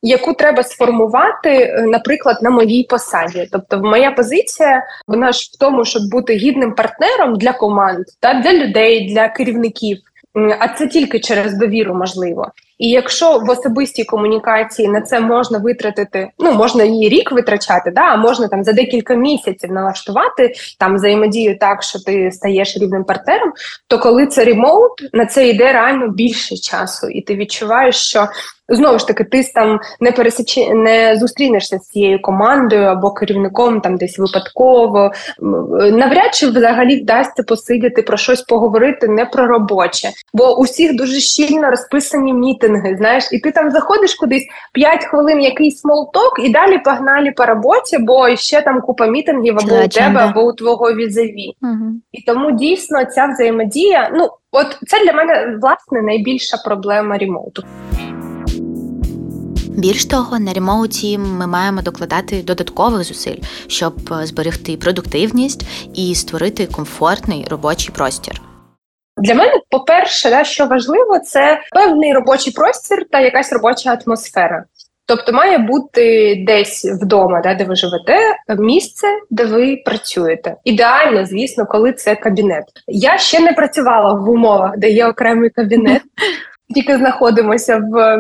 яку 0.03 0.33
треба 0.33 0.63
сформувати, 0.63 1.51
е, 1.51 1.83
наприклад, 1.83 2.39
на 2.43 2.51
моїй 2.51 2.85
посаді. 2.85 3.49
Тобто, 3.53 3.79
моя 3.79 4.11
позиція 4.11 4.83
вона 5.09 5.33
ж 5.33 5.51
в 5.55 5.59
тому, 5.59 5.85
щоб 5.85 6.03
бути 6.11 6.35
гідним 6.35 6.75
партнером 6.75 7.37
для 7.37 7.53
команд, 7.53 8.07
та 8.21 8.35
для 8.35 8.53
людей, 8.53 9.15
для 9.15 9.29
керівників. 9.29 9.99
А 10.61 10.69
це 10.69 10.87
тільки 10.87 11.21
через 11.21 11.55
довіру 11.55 11.95
можливо. 11.95 12.53
І 12.79 12.91
якщо 12.91 13.39
в 13.39 13.51
особистій 13.51 14.05
комунікації 14.05 14.89
на 14.89 15.01
це 15.01 15.21
можна 15.21 15.59
витратити, 15.59 16.29
ну 16.39 16.53
можна 16.53 16.85
її 16.85 17.09
рік 17.09 17.33
витрачати, 17.33 17.91
да, 17.91 18.01
а 18.01 18.17
можна 18.17 18.49
там 18.49 18.65
за 18.65 18.73
декілька 18.73 19.15
місяців 19.15 19.73
налаштувати 19.73 20.55
там 20.79 20.95
взаємодію 20.95 21.59
так, 21.59 21.83
що 21.83 22.01
ти 22.01 22.33
стаєш 22.33 22.77
рівним 22.77 23.05
партнером, 23.05 23.53
то 23.89 23.99
коли 23.99 24.27
це 24.27 24.45
remote, 24.45 24.93
на 25.13 25.27
це 25.27 25.49
йде 25.49 25.73
реально 25.73 26.09
більше 26.09 26.57
часу, 26.57 27.09
і 27.09 27.21
ти 27.21 27.37
відчуваєш, 27.37 27.97
що 27.97 28.29
Знову 28.69 28.99
ж 28.99 29.07
таки, 29.07 29.25
ти 29.25 29.43
там 29.55 29.81
не 30.01 30.13
пересечи, 30.13 30.75
не 30.75 31.17
зустрінешся 31.17 31.79
з 31.79 31.89
цією 31.89 32.23
командою 32.23 32.83
або 32.83 33.11
керівником 33.11 33.81
там 33.81 33.97
десь 33.97 34.19
випадково. 34.19 35.13
Навряд 35.93 36.35
чи 36.35 36.47
взагалі 36.47 37.01
вдасться 37.01 37.43
посидіти 37.43 38.03
про 38.03 38.17
щось 38.17 38.43
поговорити 38.43 39.09
не 39.09 39.25
про 39.25 39.47
робоче, 39.47 40.11
бо 40.35 40.57
усіх 40.59 40.97
дуже 40.97 41.21
щільно 41.21 41.71
розписані 41.71 42.35
мітинги. 42.35 42.97
Знаєш, 42.97 43.29
і 43.33 43.39
ти 43.39 43.51
там 43.51 43.71
заходиш 43.71 44.15
кудись 44.15 44.47
5 44.73 45.05
хвилин, 45.05 45.41
якийсь 45.41 45.81
small 45.81 46.11
talk, 46.11 46.41
і 46.45 46.49
далі 46.49 46.79
погнали 46.79 47.33
по 47.37 47.47
роботі, 47.47 47.99
бо 47.99 48.37
ще 48.37 48.63
там 48.63 48.81
купа 48.81 49.07
мітингів 49.07 49.57
або 49.59 49.85
у 49.85 49.89
тебе, 49.89 50.21
або 50.21 50.41
у 50.41 50.53
твого 50.53 50.93
візаві. 50.93 51.53
Угу. 51.63 51.93
І 52.13 52.23
тому 52.23 52.53
дійсно 52.53 53.05
ця 53.05 53.27
взаємодія. 53.27 54.11
Ну 54.15 54.29
от 54.53 54.79
це 54.87 55.05
для 55.05 55.13
мене 55.13 55.59
власне 55.63 56.03
найбільша 56.03 56.57
проблема 56.65 57.19
remote 57.19 57.52
у. 57.52 57.63
Більш 59.79 60.05
того, 60.05 60.39
на 60.39 60.53
ремоуті 60.53 61.19
ми 61.19 61.47
маємо 61.47 61.83
докладати 61.83 62.43
додаткових 62.43 63.05
зусиль, 63.05 63.39
щоб 63.67 63.95
зберегти 64.23 64.77
продуктивність 64.77 65.67
і 65.95 66.15
створити 66.15 66.67
комфортний 66.67 67.47
робочий 67.51 67.95
простір. 67.95 68.41
Для 69.17 69.35
мене, 69.35 69.53
по-перше, 69.71 70.31
да, 70.31 70.45
що 70.45 70.67
важливо, 70.67 71.19
це 71.19 71.61
певний 71.73 72.13
робочий 72.13 72.53
простір 72.53 73.07
та 73.11 73.21
якась 73.21 73.53
робоча 73.53 73.99
атмосфера. 74.07 74.65
Тобто 75.07 75.33
має 75.33 75.59
бути 75.59 76.35
десь 76.47 76.85
вдома, 76.85 77.41
да, 77.41 77.55
де 77.55 77.65
ви 77.65 77.77
живете, 77.77 78.19
місце, 78.59 79.07
де 79.31 79.45
ви 79.45 79.77
працюєте. 79.85 80.57
Ідеально, 80.65 81.27
звісно, 81.27 81.67
коли 81.67 81.93
це 81.93 82.17
кабінет. 82.17 82.65
Я 82.87 83.19
ще 83.19 83.41
не 83.41 83.53
працювала 83.53 84.13
в 84.15 84.31
умовах, 84.31 84.77
де 84.77 84.91
є 84.91 85.07
окремий 85.07 85.51
кабінет, 85.51 86.03
тільки 86.75 86.97
знаходимося 86.97 87.77
в 87.77 88.19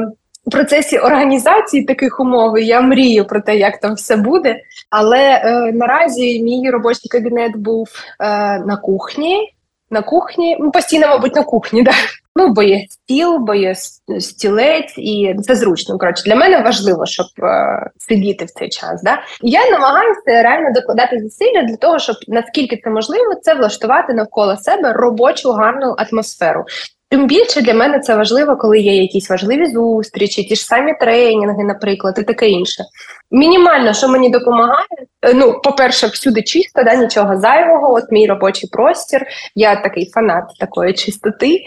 у 0.48 0.50
процесі 0.50 0.98
організації 0.98 1.84
таких 1.84 2.20
умов 2.20 2.58
я 2.58 2.80
мрію 2.80 3.24
про 3.24 3.40
те, 3.40 3.56
як 3.56 3.80
там 3.80 3.94
все 3.94 4.16
буде. 4.16 4.56
Але 4.90 5.18
е, 5.18 5.72
наразі 5.72 6.42
мій 6.42 6.70
робочий 6.70 7.08
кабінет 7.10 7.56
був 7.56 7.88
е, 8.20 8.24
на 8.58 8.76
кухні. 8.76 9.54
На 9.90 10.02
кухні, 10.02 10.56
ну 10.60 10.70
постійно, 10.70 11.08
мабуть, 11.08 11.34
на 11.34 11.42
кухні, 11.42 11.82
да. 11.82 11.90
Ну, 12.36 12.52
бо 12.52 12.62
є 12.62 12.86
стіл, 12.90 13.38
бо 13.38 13.54
є 13.54 13.74
стілець, 14.20 14.94
і 14.96 15.34
це 15.42 15.54
зручно. 15.54 15.98
Коротше, 15.98 16.22
для 16.24 16.36
мене 16.36 16.60
важливо, 16.62 17.06
щоб 17.06 17.26
е, 17.42 17.90
сидіти 17.98 18.44
в 18.44 18.50
цей 18.50 18.68
час. 18.68 19.02
Да? 19.02 19.18
Я 19.42 19.70
намагаюся 19.70 20.22
реально 20.26 20.72
докладати 20.74 21.20
зусилля 21.20 21.62
для 21.62 21.76
того, 21.76 21.98
щоб 21.98 22.16
наскільки 22.28 22.80
це 22.84 22.90
можливо, 22.90 23.34
це 23.42 23.54
влаштувати 23.54 24.14
навколо 24.14 24.56
себе 24.56 24.92
робочу 24.92 25.52
гарну 25.52 25.96
атмосферу. 25.98 26.64
Тим 27.10 27.26
більше 27.26 27.60
для 27.60 27.74
мене 27.74 28.00
це 28.00 28.14
важливо, 28.14 28.56
коли 28.56 28.78
є 28.78 29.02
якісь 29.02 29.30
важливі 29.30 29.66
зустрічі, 29.66 30.44
ті 30.44 30.54
ж 30.54 30.64
самі 30.64 30.94
тренінги, 31.00 31.64
наприклад, 31.64 32.14
і 32.18 32.22
таке 32.22 32.48
інше. 32.48 32.84
Мінімально, 33.30 33.94
що 33.94 34.08
мені 34.08 34.30
допомагає, 34.30 34.86
е, 35.22 35.34
ну, 35.34 35.60
по-перше, 35.64 36.06
всюди 36.06 36.42
чисто, 36.42 36.82
да, 36.82 36.94
нічого 36.94 37.36
зайвого. 37.36 37.94
От 37.94 38.04
мій 38.10 38.26
робочий 38.26 38.68
простір. 38.72 39.26
Я 39.54 39.76
такий 39.76 40.10
фанат 40.10 40.44
такої 40.60 40.94
чистоти. 40.94 41.60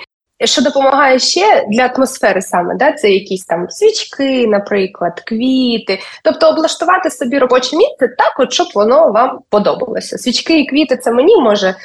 Що 0.44 0.62
допомагає 0.62 1.20
ще 1.20 1.66
для 1.70 1.86
атмосфери 1.86 2.42
саме, 2.42 2.76
да, 2.76 2.92
це 2.92 3.10
якісь 3.10 3.46
там 3.46 3.70
свічки, 3.70 4.48
наприклад, 4.48 5.22
квіти. 5.26 6.00
Тобто 6.24 6.50
облаштувати 6.50 7.10
собі 7.10 7.40
робоче 7.40 7.78
місце 7.78 8.08
так, 8.18 8.34
от 8.40 8.54
щоб 8.54 8.68
воно 8.76 9.12
вам 9.12 9.40
подобалося. 9.50 10.18
Свічки 10.18 10.60
і 10.60 10.66
квіти 10.66 10.98
це 10.98 11.12
мені 11.12 11.42
може 11.42 11.68
е, 11.68 11.76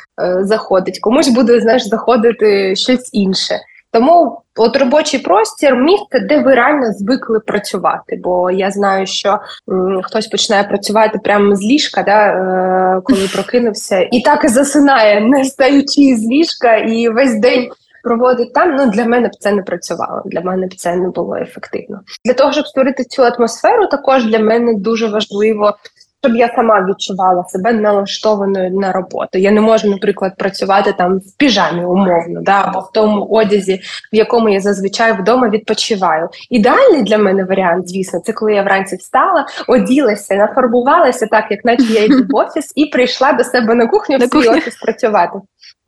заходить, 0.41 0.99
комусь 0.99 1.29
буде 1.29 1.61
знаєш, 1.61 1.83
заходити 1.83 2.77
щось 2.77 3.11
інше. 3.13 3.61
Тому 3.93 4.41
от 4.57 4.77
робочий 4.77 5.21
простір 5.21 5.77
місце, 5.77 6.21
де 6.21 6.39
ви 6.39 6.55
реально 6.55 6.93
звикли 6.93 7.41
працювати. 7.41 8.21
Бо 8.23 8.51
я 8.51 8.71
знаю, 8.71 9.07
що 9.07 9.39
м, 9.71 10.01
хтось 10.03 10.27
починає 10.27 10.65
працювати 10.65 11.19
прямо 11.25 11.57
з 11.57 11.63
ліжка, 11.63 12.03
да, 12.03 12.27
е, 12.27 13.01
коли 13.05 13.29
прокинувся, 13.35 14.09
і 14.13 14.21
так 14.21 14.45
і 14.45 14.49
засинає, 14.49 15.21
не 15.21 15.45
стаючи 15.45 16.17
з 16.17 16.31
ліжка, 16.31 16.77
і 16.77 17.09
весь 17.09 17.35
день 17.35 17.71
проводить 18.07 18.53
там. 18.53 18.77
Ну 18.77 18.91
для 18.91 19.05
мене 19.05 19.29
б 19.29 19.31
це 19.41 19.53
не 19.53 19.63
працювало. 19.63 20.23
Для 20.25 20.41
мене 20.41 20.67
б 20.67 20.75
це 20.75 20.97
не 20.97 21.09
було 21.09 21.37
ефективно. 21.37 22.01
Для 22.25 22.35
того 22.35 22.53
щоб 22.53 22.67
створити 22.67 23.05
цю 23.05 23.23
атмосферу, 23.23 23.87
також 23.87 24.25
для 24.25 24.39
мене 24.39 24.75
дуже 24.75 25.09
важливо. 25.09 25.77
Щоб 26.27 26.37
я 26.37 26.53
сама 26.57 26.87
відчувала 26.89 27.45
себе 27.49 27.73
налаштованою 27.73 28.71
на 28.71 28.93
роботу. 28.93 29.39
Я 29.39 29.51
не 29.51 29.61
можу, 29.61 29.91
наприклад, 29.91 30.33
працювати 30.39 30.95
там 30.99 31.19
в 31.19 31.37
піжамі 31.39 31.85
умовно, 31.85 32.41
да, 32.43 32.63
або 32.67 32.81
в 32.81 32.93
тому 32.93 33.25
одязі, 33.25 33.81
в 34.13 34.17
якому 34.17 34.49
я 34.49 34.61
зазвичай 34.61 35.21
вдома 35.21 35.49
відпочиваю. 35.49 36.29
Ідеальний 36.51 37.03
для 37.03 37.19
мене 37.19 37.45
варіант, 37.45 37.89
звісно, 37.89 38.21
це 38.21 38.33
коли 38.33 38.55
я 38.55 38.63
вранці 38.63 38.97
встала, 38.97 39.47
оділася, 39.69 40.35
нафарбувалася 40.35 41.27
так, 41.27 41.45
як 41.51 41.65
наче 41.65 41.85
я 41.85 42.05
йду 42.05 42.27
в 42.31 42.37
офіс, 42.37 42.73
і 42.75 42.87
прийшла 42.87 43.33
до 43.33 43.45
себе 43.45 43.75
на 43.75 43.87
кухню 43.87 44.19
в 44.19 44.23
свій 44.23 44.49
офіс 44.49 44.77
працювати. 44.77 45.39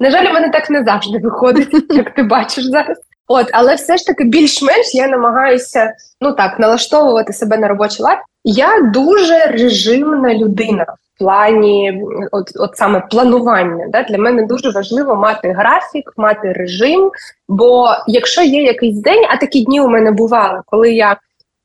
На 0.00 0.10
жаль, 0.10 0.30
у 0.30 0.32
мене 0.32 0.50
так 0.50 0.70
не 0.70 0.84
завжди 0.84 1.18
виходить, 1.18 1.68
як 1.90 2.14
ти 2.14 2.22
бачиш 2.22 2.64
зараз. 2.64 2.98
От, 3.28 3.46
але 3.52 3.74
все 3.74 3.96
ж 3.96 4.06
таки 4.06 4.24
більш-менш 4.24 4.94
я 4.94 5.08
намагаюся 5.08 5.92
ну 6.20 6.32
так 6.32 6.58
налаштовувати 6.58 7.32
себе 7.32 7.58
на 7.58 7.68
робочий 7.68 8.02
лад. 8.04 8.18
Я 8.50 8.80
дуже 8.80 9.46
режимна 9.46 10.34
людина 10.34 10.82
в 10.84 11.18
плані, 11.18 12.02
от 12.32 12.52
от 12.56 12.76
саме 12.76 13.00
планування. 13.10 13.86
Да? 13.88 14.02
Для 14.02 14.18
мене 14.18 14.46
дуже 14.46 14.70
важливо 14.70 15.16
мати 15.16 15.52
графік, 15.52 16.12
мати 16.16 16.52
режим. 16.52 17.10
Бо 17.48 17.88
якщо 18.06 18.42
є 18.42 18.62
якийсь 18.62 18.96
день, 18.96 19.24
а 19.28 19.36
такі 19.36 19.64
дні 19.64 19.80
у 19.80 19.88
мене 19.88 20.10
бували, 20.10 20.60
коли 20.66 20.92
я 20.92 21.16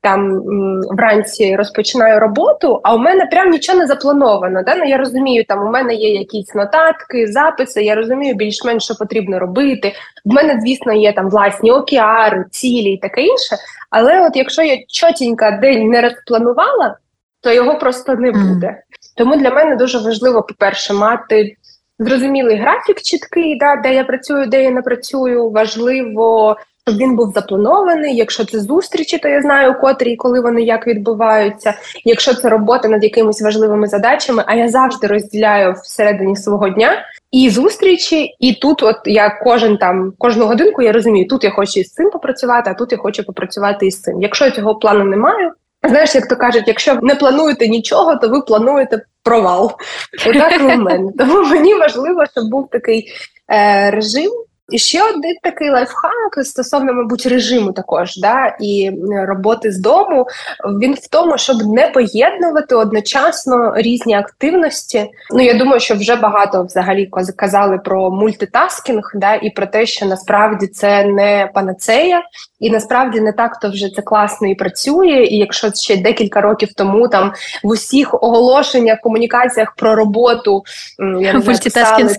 там 0.04 0.42
вранці 0.90 1.56
розпочинаю 1.56 2.20
роботу, 2.20 2.80
а 2.84 2.96
у 2.96 2.98
мене 2.98 3.26
прям 3.26 3.50
нічого 3.50 3.80
не 3.80 3.88
заплановано. 3.88 4.64
Да? 4.64 4.76
Ну, 4.76 4.84
Я 4.84 4.98
розумію, 4.98 5.46
там 5.48 5.68
у 5.68 5.72
мене 5.72 5.94
є 5.94 6.14
якісь 6.14 6.56
нотатки, 6.56 7.28
записи, 7.28 7.84
я 7.84 7.96
розумію 7.96 8.36
більш-менш, 8.36 8.84
що 8.84 8.96
потрібно 8.96 9.40
робити. 9.40 9.94
В 10.26 10.34
мене, 10.34 10.60
звісно, 10.62 10.94
є 10.94 11.14
там 11.14 11.30
власні 11.30 11.72
океари, 11.72 12.46
цілі 12.52 12.92
і 12.92 12.98
таке 12.98 13.22
інше. 13.22 13.56
Але 13.90 14.28
от 14.28 14.36
якщо 14.36 14.62
я 14.62 14.78
чотенько 14.88 15.52
день 15.62 15.90
не 15.90 16.02
розпланувала, 16.02 16.98
то 17.42 17.54
його 17.54 17.78
просто 17.78 18.16
не 18.16 18.32
буде. 18.32 18.68
Mm. 18.68 18.76
Тому 19.18 19.36
для 19.36 19.50
мене 19.50 19.76
дуже 19.76 19.98
важливо, 20.00 20.44
по-перше, 20.44 20.94
мати. 20.94 21.56
Зрозумілий 22.00 22.58
графік 22.58 23.02
чіткий, 23.02 23.58
да, 23.58 23.76
де 23.76 23.94
я 23.94 24.04
працюю, 24.04 24.46
де 24.46 24.64
я 24.64 24.72
не 24.72 24.82
працюю. 24.82 25.50
Важливо 25.50 26.58
щоб 26.88 26.98
він 26.98 27.16
був 27.16 27.32
запланований. 27.32 28.16
Якщо 28.16 28.46
це 28.46 28.60
зустрічі, 28.60 29.18
то 29.18 29.28
я 29.28 29.42
знаю, 29.42 29.75
котрі 29.82 30.12
і 30.12 30.16
коли 30.16 30.42
вони 30.42 30.62
як 30.62 30.88
відбуваються. 30.88 31.74
Якщо 32.06 32.34
це 32.34 32.50
робота 32.50 32.88
над 32.88 33.04
якимись 33.04 33.42
важливими 33.42 33.88
задачами, 33.88 34.44
а 34.48 34.56
я 34.56 34.68
завжди 34.68 35.08
розділяю 35.08 35.74
всередині 35.84 36.36
свого 36.36 36.70
дня 36.70 37.06
і 37.32 37.50
зустрічі, 37.50 38.36
і 38.40 38.54
тут, 38.54 38.84
от 38.84 38.96
я 39.06 39.40
кожен 39.44 39.78
там 39.78 40.13
кожну 40.18 40.46
годинку 40.46 40.82
я 40.82 40.92
розумію, 40.92 41.28
тут 41.28 41.44
я 41.44 41.52
хочу 41.52 41.80
із 41.80 41.94
цим 41.94 42.10
попрацювати, 42.10 42.70
а 42.70 42.74
тут 42.74 42.92
я 42.92 42.98
хочу 42.98 43.24
попрацювати 43.24 43.88
із 43.88 44.02
цим. 44.02 44.22
Якщо 44.22 44.52
цього 44.52 44.75
плану 44.75 45.04
немає, 45.04 45.52
знаєш, 45.84 46.16
як 46.16 46.28
то 46.28 46.36
кажуть, 46.36 46.63
якщо 46.68 47.00
не 47.02 47.16
плануєте 47.16 47.68
нічого, 47.68 48.16
то 48.16 48.30
ви 48.30 48.42
плануєте 48.42 49.02
провал. 49.24 49.72
Отак 50.28 50.62
у 50.62 50.63
мене. 50.63 51.12
Тому 51.18 51.42
мені 51.42 51.75
важливо, 51.75 52.25
щоб 52.25 52.50
був 52.50 52.70
такий 52.72 53.08
е, 53.52 53.92
режим. 53.92 54.32
І 54.74 54.77
ще 54.77 55.03
один 55.03 55.36
такий 55.44 55.70
лайфхак 55.70 56.46
стосовно, 56.46 56.94
мабуть, 56.94 57.25
режиму 57.25 57.72
також 57.72 58.18
да, 58.18 58.58
і 58.62 58.92
роботи 59.27 59.72
з 59.72 59.80
дому. 59.80 60.27
Він 60.82 60.94
в 60.94 61.08
тому, 61.08 61.38
щоб 61.38 61.58
не 61.58 61.88
поєднувати 61.88 62.75
одночасно 62.75 63.74
різні 63.75 64.15
активності. 64.15 65.10
Ну 65.32 65.44
я 65.44 65.53
думаю, 65.53 65.80
що 65.80 65.96
вже 65.96 66.15
багато 66.15 66.63
взагалі 66.63 67.10
казали 67.36 67.77
про 67.77 68.12
multitasking, 68.12 69.12
да, 69.15 69.36
і 69.36 69.50
про 69.50 69.65
те, 69.65 69.86
що 69.86 70.06
насправді 70.06 70.68
це 70.68 71.06
не 71.06 71.50
панацея, 71.53 72.24
і 72.63 72.70
насправді 72.70 73.22
не 73.22 73.32
так 73.32 73.60
то 73.60 73.70
вже 73.70 73.89
це 73.89 74.01
класно 74.01 74.48
і 74.48 74.55
працює. 74.55 75.27
І 75.29 75.38
якщо 75.38 75.72
ще 75.74 75.98
декілька 75.98 76.41
років 76.41 76.74
тому 76.74 77.08
там 77.08 77.34
в 77.63 77.67
усіх 77.67 78.13
оголошеннях, 78.13 79.00
комунікаціях 79.01 79.75
про 79.75 79.96
роботу 79.96 80.63
я 81.00 81.32
знаю, 81.70 82.10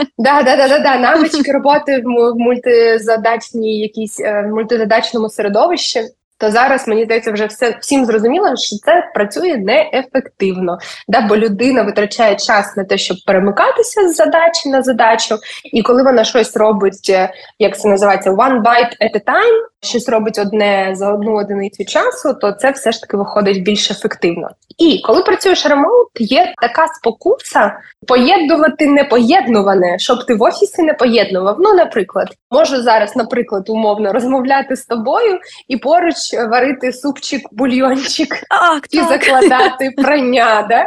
да, 0.18 0.42
да, 0.42 0.56
да, 0.56 0.68
да, 0.68 0.78
да, 0.78 0.98
навички 0.98 1.52
роботи 1.52 1.70
роботи 1.70 2.02
в 2.04 2.38
мультизадачній 2.38 3.78
якійсь 3.78 4.20
е, 4.20 4.42
мультизадачному 4.42 5.28
середовищі 5.28 6.00
то 6.40 6.50
зараз 6.50 6.88
мені 6.88 7.04
здається, 7.04 7.32
вже 7.32 7.46
все 7.46 7.78
всім 7.80 8.06
зрозуміло, 8.06 8.46
що 8.56 8.76
це 8.76 9.10
працює 9.14 9.56
неефективно, 9.56 10.78
да, 11.08 11.20
бо 11.20 11.36
людина 11.36 11.82
витрачає 11.82 12.36
час 12.36 12.76
на 12.76 12.84
те, 12.84 12.98
щоб 12.98 13.16
перемикатися 13.26 14.08
з 14.08 14.16
задачі 14.16 14.68
на 14.68 14.82
задачу, 14.82 15.38
і 15.72 15.82
коли 15.82 16.02
вона 16.02 16.24
щось 16.24 16.56
робить, 16.56 17.10
е, 17.10 17.32
як 17.58 17.78
це 17.78 17.88
називається, 17.88 18.30
one 18.30 18.62
bite 18.62 18.96
at 19.00 19.14
a 19.14 19.24
time, 19.24 19.66
щось 19.82 20.08
робить 20.08 20.38
одне 20.38 20.90
за 20.94 21.12
одну 21.12 21.36
одиницю 21.36 21.84
часу, 21.84 22.34
то 22.34 22.52
це 22.52 22.70
все 22.70 22.92
ж 22.92 23.00
таки 23.00 23.16
виходить 23.16 23.62
більш 23.62 23.90
ефективно. 23.90 24.48
І 24.78 25.02
коли 25.04 25.22
працюєш 25.22 25.66
ремоут, 25.66 26.08
є 26.18 26.54
така 26.62 26.88
спокуса 26.88 27.72
поєднувати 28.08 28.86
непоєднуване, 28.86 29.98
щоб 29.98 30.26
ти 30.26 30.34
в 30.34 30.42
офісі 30.42 30.82
не 30.82 30.94
поєднував. 30.94 31.56
Ну, 31.58 31.74
наприклад, 31.74 32.28
можу 32.50 32.82
зараз, 32.82 33.16
наприклад, 33.16 33.68
умовно 33.68 34.12
розмовляти 34.12 34.76
з 34.76 34.86
тобою 34.86 35.38
і 35.68 35.76
поруч 35.76 36.29
варити 36.32 36.92
супчик, 36.92 37.42
бульйончик 37.52 38.34
так, 38.50 38.86
і 38.90 39.00
закладати 39.00 39.90
прання. 39.96 40.66
Да? 40.68 40.86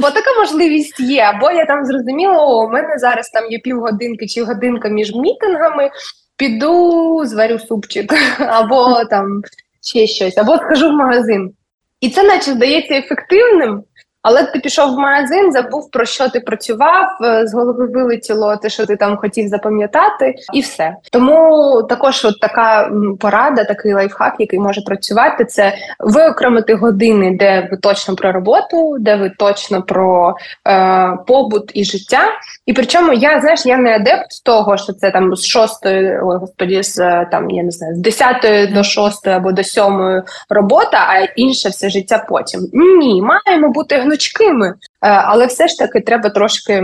Бо 0.00 0.10
така 0.10 0.38
можливість 0.38 1.00
є. 1.00 1.22
Або 1.22 1.50
я 1.50 1.66
там 1.66 1.84
зрозуміла, 1.84 2.38
о, 2.38 2.66
у 2.66 2.70
мене 2.70 2.98
зараз 2.98 3.30
там 3.30 3.50
є 3.50 3.58
півгодинки 3.58 4.26
чи 4.26 4.44
годинка 4.44 4.88
між 4.88 5.14
мітингами, 5.14 5.90
піду 6.36 7.22
зварю 7.24 7.58
супчик, 7.58 8.14
або 8.38 9.04
там 9.04 9.42
ще 9.82 10.06
щось, 10.06 10.38
або 10.38 10.56
схожу 10.56 10.88
в 10.88 10.92
магазин. 10.92 11.52
І 12.00 12.10
це, 12.10 12.22
наче, 12.22 12.52
здається 12.52 12.94
ефективним, 12.94 13.82
але 14.22 14.44
ти 14.44 14.58
пішов 14.58 14.94
в 14.94 14.98
магазин, 14.98 15.52
забув 15.52 15.90
про 15.90 16.04
що 16.04 16.28
ти 16.28 16.40
працював, 16.40 17.08
е, 17.24 17.46
з 17.46 17.54
голови 17.54 17.86
вилетіло 17.86 18.56
те, 18.56 18.68
що 18.68 18.86
ти 18.86 18.96
там 18.96 19.16
хотів 19.16 19.48
запам'ятати, 19.48 20.34
і 20.52 20.60
все. 20.60 20.96
Тому 21.12 21.82
також 21.88 22.24
от 22.24 22.40
така 22.40 22.90
порада, 23.20 23.64
такий 23.64 23.94
лайфхак, 23.94 24.34
який 24.38 24.58
може 24.58 24.80
працювати, 24.80 25.44
це 25.44 25.74
виокремити 26.00 26.74
години, 26.74 27.36
де 27.38 27.68
ви 27.70 27.76
точно 27.76 28.16
про 28.16 28.32
роботу, 28.32 28.96
де 29.00 29.16
ви 29.16 29.32
точно 29.38 29.82
про 29.82 30.34
е, 30.68 31.16
побут 31.26 31.70
і 31.74 31.84
життя. 31.84 32.22
І 32.66 32.72
причому 32.72 33.12
я 33.12 33.40
знаєш, 33.40 33.66
я 33.66 33.76
не 33.76 33.94
адепт 33.94 34.44
того, 34.44 34.76
що 34.76 34.92
це 34.92 35.10
там 35.10 35.36
з 35.36 35.46
шостої, 35.46 36.20
ой, 36.22 36.38
господі, 36.38 36.82
з 36.82 36.98
е, 36.98 37.28
там 37.30 37.50
я 37.50 37.62
не 37.62 37.70
знаю, 37.70 37.94
з 37.94 37.98
десятої 37.98 38.66
до 38.66 38.84
шостої 38.84 39.36
або 39.36 39.52
до 39.52 39.64
сьомої 39.64 40.22
робота, 40.50 41.06
а 41.08 41.18
інше 41.36 41.68
все 41.68 41.88
життя 41.88 42.26
потім. 42.28 42.60
Ні, 42.72 43.22
маємо 43.22 43.68
бути 43.68 43.96
гнучкими, 44.12 44.68
е, 44.68 44.74
але 45.00 45.46
все 45.46 45.68
ж 45.68 45.78
таки 45.78 46.00
треба 46.00 46.30
трошки, 46.30 46.82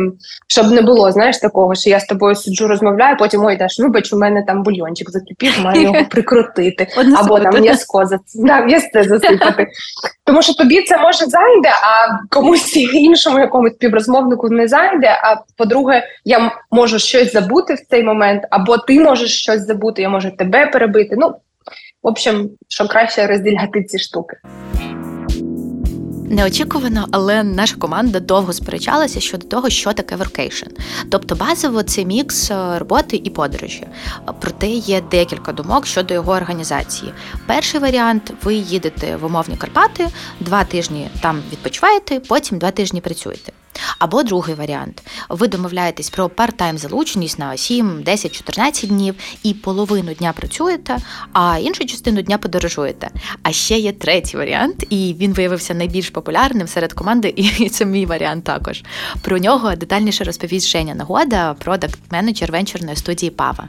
щоб 0.49 0.71
не 0.71 0.83
було 0.83 1.13
знаєш 1.13 1.39
такого, 1.39 1.75
що 1.75 1.91
я 1.91 2.01
з 2.01 2.05
тобою 2.05 2.35
сиджу, 2.35 2.67
розмовляю, 2.67 3.17
потім 3.17 3.45
ой, 3.45 3.57
даш, 3.57 3.81
вибач, 3.81 4.13
у 4.13 4.19
мене 4.19 4.45
там 4.47 4.63
бульйончик 4.63 5.11
закипів, 5.11 5.53
маю 5.63 5.83
його 5.83 6.05
прикрутити, 6.11 6.87
або 7.17 7.41
там 7.41 7.61
м'язко 7.61 8.07
засипати. 8.07 9.67
Тому 10.25 10.43
що 10.43 10.55
тобі 10.55 10.83
це 10.83 10.99
може 10.99 11.27
зайде, 11.27 11.69
а 11.69 12.19
комусь 12.31 12.77
іншому 12.77 13.39
якомусь 13.39 13.73
співрозмовнику 13.73 14.49
не 14.49 14.69
зайде. 14.69 15.21
А 15.23 15.37
по-друге, 15.57 16.03
я 16.25 16.53
можу 16.71 16.99
щось 16.99 17.33
забути 17.33 17.75
в 17.75 17.81
цей 17.91 18.05
момент, 18.05 18.43
або 18.51 18.79
ти 18.79 19.01
можеш 19.01 19.41
щось 19.41 19.67
забути, 19.67 20.03
я 20.03 20.09
можу 20.09 20.31
тебе 20.31 20.67
перебити. 20.67 21.15
Ну 21.19 21.35
в 22.03 22.09
общем, 22.09 22.51
що 22.69 22.89
краще 22.89 23.27
розділяти 23.27 23.85
ці 23.85 23.99
штуки. 23.99 24.37
Неочікувано, 26.31 27.07
але 27.11 27.43
наша 27.43 27.77
команда 27.77 28.21
довго 28.21 28.53
сперечалася 28.53 29.21
щодо 29.21 29.47
того, 29.47 29.71
що 29.71 29.93
таке 29.93 30.17
workation. 30.17 30.67
Тобто, 31.11 31.35
базово 31.35 31.83
це 31.83 32.05
мікс 32.05 32.51
е, 32.51 32.79
роботи 32.79 33.21
і 33.25 33.31
подорожі. 33.31 33.87
Проте 34.41 34.69
є 34.69 35.01
декілька 35.11 35.53
думок 35.53 35.87
щодо 35.87 36.15
його 36.15 36.33
організації. 36.33 37.13
Перший 37.47 37.81
варіант: 37.81 38.33
ви 38.43 38.55
їдете 38.55 39.17
в 39.17 39.25
умовні 39.25 39.57
Карпати, 39.57 40.09
два 40.41 40.65
тижні 40.65 41.11
там 41.21 41.43
відпочиваєте, 41.53 42.21
потім 42.21 42.59
два 42.59 42.71
тижні 42.71 43.01
працюєте. 43.01 43.53
Або 43.99 44.23
другий 44.23 44.55
варіант: 44.55 45.03
ви 45.29 45.49
домовляєтесь 45.49 46.11
про 46.11 46.27
парт-тайм 46.27 46.79
залученість 46.79 47.39
на 47.39 47.57
7, 47.57 48.03
10, 48.03 48.33
14 48.33 48.91
днів 48.91 49.15
і 49.43 49.55
половину 49.55 50.15
дня 50.15 50.33
працюєте, 50.33 50.99
а 51.33 51.59
іншу 51.59 51.85
частину 51.87 52.23
дня 52.23 52.39
подорожуєте. 52.39 53.11
А 53.43 53.53
ще 53.53 53.79
є 53.79 53.93
третій 53.93 54.37
варіант, 54.37 54.87
і 54.91 55.17
він 55.19 55.33
виявився 55.33 55.75
найбільш 55.75 56.11
популярним 56.11 56.69
серед 56.69 56.93
команди, 56.93 57.35
і 57.37 57.69
це 57.69 57.85
мій 57.85 58.07
варіант 58.07 58.45
також. 58.45 58.83
Про 59.23 59.39
нього 59.39 59.77
детальніше 59.77 60.25
розповість 60.25 60.69
Женя 60.69 60.95
Нагода, 60.95 61.55
продакт 61.55 61.99
менеджер 62.11 62.53
венчурної 62.53 62.97
студії 62.97 63.31
Пава. 63.31 63.69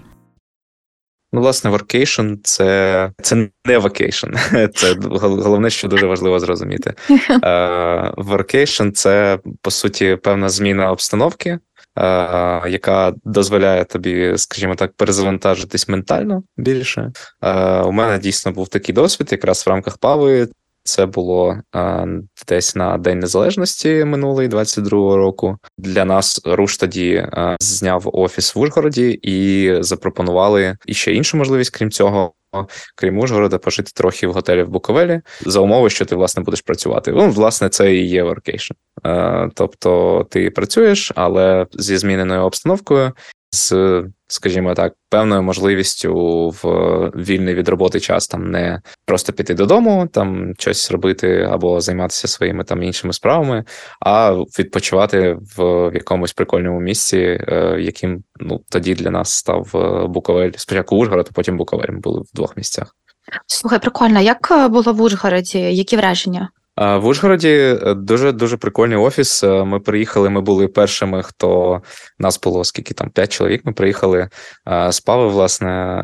Ну, 1.33 1.41
власне, 1.41 1.69
workation– 1.69 2.33
це 2.43 3.11
це 3.21 3.47
не 3.65 3.77
vacation. 3.77 4.27
Це 4.75 4.95
головне, 5.01 5.69
що 5.69 5.87
дуже 5.87 6.05
важливо 6.05 6.39
зрозуміти. 6.39 6.93
Workation– 8.17 8.91
це 8.93 9.39
по 9.61 9.71
суті 9.71 10.17
певна 10.23 10.49
зміна 10.49 10.91
обстановки, 10.91 11.59
яка 12.67 13.13
дозволяє 13.23 13.83
тобі, 13.85 14.33
скажімо 14.35 14.75
так, 14.75 14.93
перезавантажитись 14.93 15.89
ментально 15.89 16.43
більше. 16.57 17.11
У 17.85 17.91
мене 17.91 18.19
дійсно 18.19 18.51
був 18.51 18.67
такий 18.67 18.95
досвід, 18.95 19.27
якраз 19.31 19.65
в 19.65 19.69
рамках 19.69 19.97
пави. 19.97 20.47
Це 20.83 21.05
було 21.05 21.57
а, 21.71 22.05
десь 22.47 22.75
на 22.75 22.97
День 22.97 23.19
Незалежності 23.19 24.05
минулий 24.05 24.47
22-го 24.47 25.17
року. 25.17 25.57
Для 25.77 26.05
нас 26.05 26.41
Roosh 26.45 26.77
тоді 26.77 27.27
а, 27.31 27.55
зняв 27.59 28.09
офіс 28.13 28.55
в 28.55 28.59
Ужгороді 28.59 29.19
і 29.21 29.75
запропонували 29.83 30.77
іще 30.85 31.13
іншу 31.13 31.37
можливість, 31.37 31.77
крім 31.77 31.91
цього. 31.91 32.33
Крім 32.95 33.17
Ужгорода, 33.17 33.57
пожити 33.57 33.91
трохи 33.95 34.27
в 34.27 34.33
готелі 34.33 34.63
в 34.63 34.69
Буковелі 34.69 35.21
за 35.41 35.59
умови, 35.59 35.89
що 35.89 36.05
ти 36.05 36.15
власне 36.15 36.43
будеш 36.43 36.61
працювати. 36.61 37.11
Ну, 37.11 37.29
власне, 37.29 37.69
це 37.69 37.95
і 37.95 38.07
є 38.07 38.23
workation. 38.23 38.73
Тобто 39.53 40.23
ти 40.29 40.49
працюєш, 40.49 41.11
але 41.15 41.67
зі 41.73 41.97
зміненою 41.97 42.41
обстановкою, 42.41 43.11
з, 43.51 43.73
скажімо 44.29 44.73
так, 44.73 44.93
певною 45.09 45.43
можливістю 45.43 46.13
в 46.49 46.67
вільний 47.15 47.55
від 47.55 47.69
роботи 47.69 47.99
час 47.99 48.27
там 48.27 48.51
не 48.51 48.81
просто 49.05 49.33
піти 49.33 49.53
додому, 49.53 50.07
там 50.13 50.53
щось 50.59 50.91
робити 50.91 51.47
або 51.51 51.81
займатися 51.81 52.27
своїми 52.27 52.63
там 52.63 52.83
іншими 52.83 53.13
справами, 53.13 53.63
а 53.99 54.33
відпочивати 54.33 55.37
в 55.57 55.91
якомусь 55.93 56.33
прикольному 56.33 56.79
місці, 56.79 57.17
е, 57.17 57.77
яким 57.79 58.23
ну 58.39 58.61
тоді 58.69 58.95
для 58.95 59.11
нас 59.11 59.29
став 59.29 59.71
е, 59.75 60.07
Буковель. 60.07 60.51
Спочатку 60.55 60.95
Ужгород, 60.95 61.27
а 61.31 61.33
потім 61.33 61.57
Буковель. 61.57 61.89
Ми 61.89 61.99
були 61.99 62.21
в 62.21 62.35
двох 62.35 62.57
місцях. 62.57 62.95
Слухай, 63.47 63.79
прикольно. 63.79 64.21
Як 64.21 64.51
е, 64.51 64.67
було 64.67 64.93
в 64.93 65.01
Ужгороді? 65.01 65.59
Які 65.59 65.97
враження? 65.97 66.49
В 66.79 67.05
Ужгороді 67.05 67.49
е, 67.49 67.93
дуже 67.93 68.31
дуже 68.31 68.57
прикольний 68.57 68.97
офіс. 68.97 69.43
Е, 69.43 69.63
ми 69.63 69.79
приїхали. 69.79 70.29
Ми 70.29 70.41
були 70.41 70.67
першими, 70.67 71.23
хто 71.23 71.81
нас 72.19 72.41
було 72.41 72.63
скільки 72.63 72.93
там 72.93 73.09
п'ять 73.09 73.31
чоловік. 73.31 73.65
Ми 73.65 73.73
приїхали 73.73 74.29
е, 74.67 74.91
з 74.91 74.99
Пави, 74.99 75.27
власне, 75.27 76.03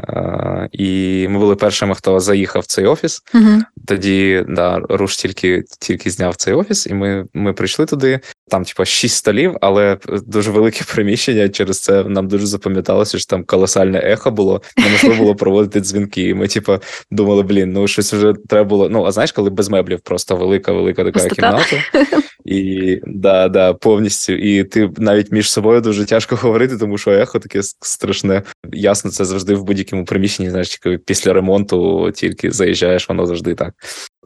і 0.72 1.28
ми 1.30 1.40
були 1.40 1.56
першими, 1.56 1.96
хто 1.96 2.20
заїхав 2.20 2.62
в 2.62 2.66
цей 2.66 2.86
офіс. 2.86 3.22
Угу. 3.34 3.62
Тоді 3.88 4.46
да, 4.50 4.82
Руш 4.90 5.18
тільки 5.18 5.64
тільки 5.80 6.10
зняв 6.10 6.36
цей 6.36 6.54
офіс, 6.54 6.88
і 6.88 6.94
ми 6.94 7.26
ми 7.34 7.54
прийшли 7.54 7.86
туди. 7.86 8.20
Там, 8.48 8.64
типу, 8.64 8.86
шість 8.86 9.16
столів, 9.16 9.58
але 9.62 9.98
дуже 10.28 10.52
велике 10.52 10.84
приміщення. 10.94 11.50
Через 11.50 11.80
це 11.80 12.04
нам 12.04 12.28
дуже 12.28 12.46
запам'яталося, 12.46 13.18
що 13.18 13.28
там 13.28 13.44
колосальне 13.44 14.00
ехо 14.00 14.32
було. 14.32 14.62
Неможливо 14.78 15.16
було 15.16 15.36
проводити 15.36 15.80
дзвінки. 15.80 16.30
І 16.30 16.34
ми, 16.34 16.48
типу, 16.48 16.78
думали, 17.12 17.44
блін, 17.44 17.74
ну 17.74 17.88
щось 17.88 18.14
вже 18.14 18.34
треба 18.50 18.70
було. 18.70 18.90
Ну, 18.90 19.06
а 19.06 19.12
знаєш, 19.12 19.32
коли 19.32 19.50
без 19.50 19.70
меблів 19.70 20.00
просто 20.00 20.36
велика, 20.36 20.72
велика 20.72 21.04
така 21.04 21.20
Пустота. 21.20 21.36
кімната, 21.36 22.22
і 22.46 23.00
да, 23.08 23.48
да, 23.48 23.74
повністю. 23.74 24.34
І 24.34 24.64
ти 24.64 24.90
навіть 24.98 25.32
між 25.32 25.52
собою 25.52 25.82
дуже 25.82 26.06
тяжко 26.06 26.36
говорити, 26.42 26.78
тому 26.78 26.98
що 26.98 27.12
ехо 27.12 27.40
таке 27.40 27.60
страшне. 27.64 28.44
Ясно, 28.74 29.12
це 29.12 29.26
завжди 29.26 29.56
в 29.56 29.64
будь-якому 29.64 30.06
приміщенні. 30.06 30.50
Знаєш, 30.50 30.80
після 31.06 31.34
ремонту 31.34 32.12
тільки 32.12 32.52
заїжджаєш, 32.52 33.10
воно 33.10 33.26
завжди 33.26 33.56
так. 33.56 33.74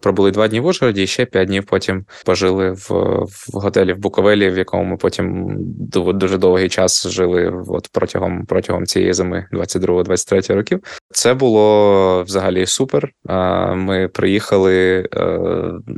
Пробули 0.02 0.32
два 0.32 0.48
дні 0.48 0.60
в 0.60 0.66
Ужгороді, 0.66 1.04
і 1.04 1.08
ще 1.08 1.26
п'ять 1.26 1.48
днів 1.48 1.66
потім 1.66 2.06
пожили 2.26 2.72
в 2.72 2.90
в 3.30 3.54
готелі 3.54 3.94
в 3.94 3.98
Буковелі, 3.98 4.50
в 4.50 4.58
якому 4.58 4.84
ми 4.84 4.98
потім 4.98 5.48
дуже 6.14 6.38
довгий 6.38 6.70
час 6.70 7.08
жили 7.08 7.64
от 7.68 7.90
протягом 7.92 8.46
протягом 8.46 8.86
цієї 8.86 9.14
зими 9.14 9.46
22-23 9.54 10.54
років. 10.56 10.80
Це 11.12 11.34
було 11.34 12.24
взагалі 12.24 12.66
супер. 12.66 13.12
Ми 13.76 14.08
приїхали 14.08 15.08
е, 15.14 15.40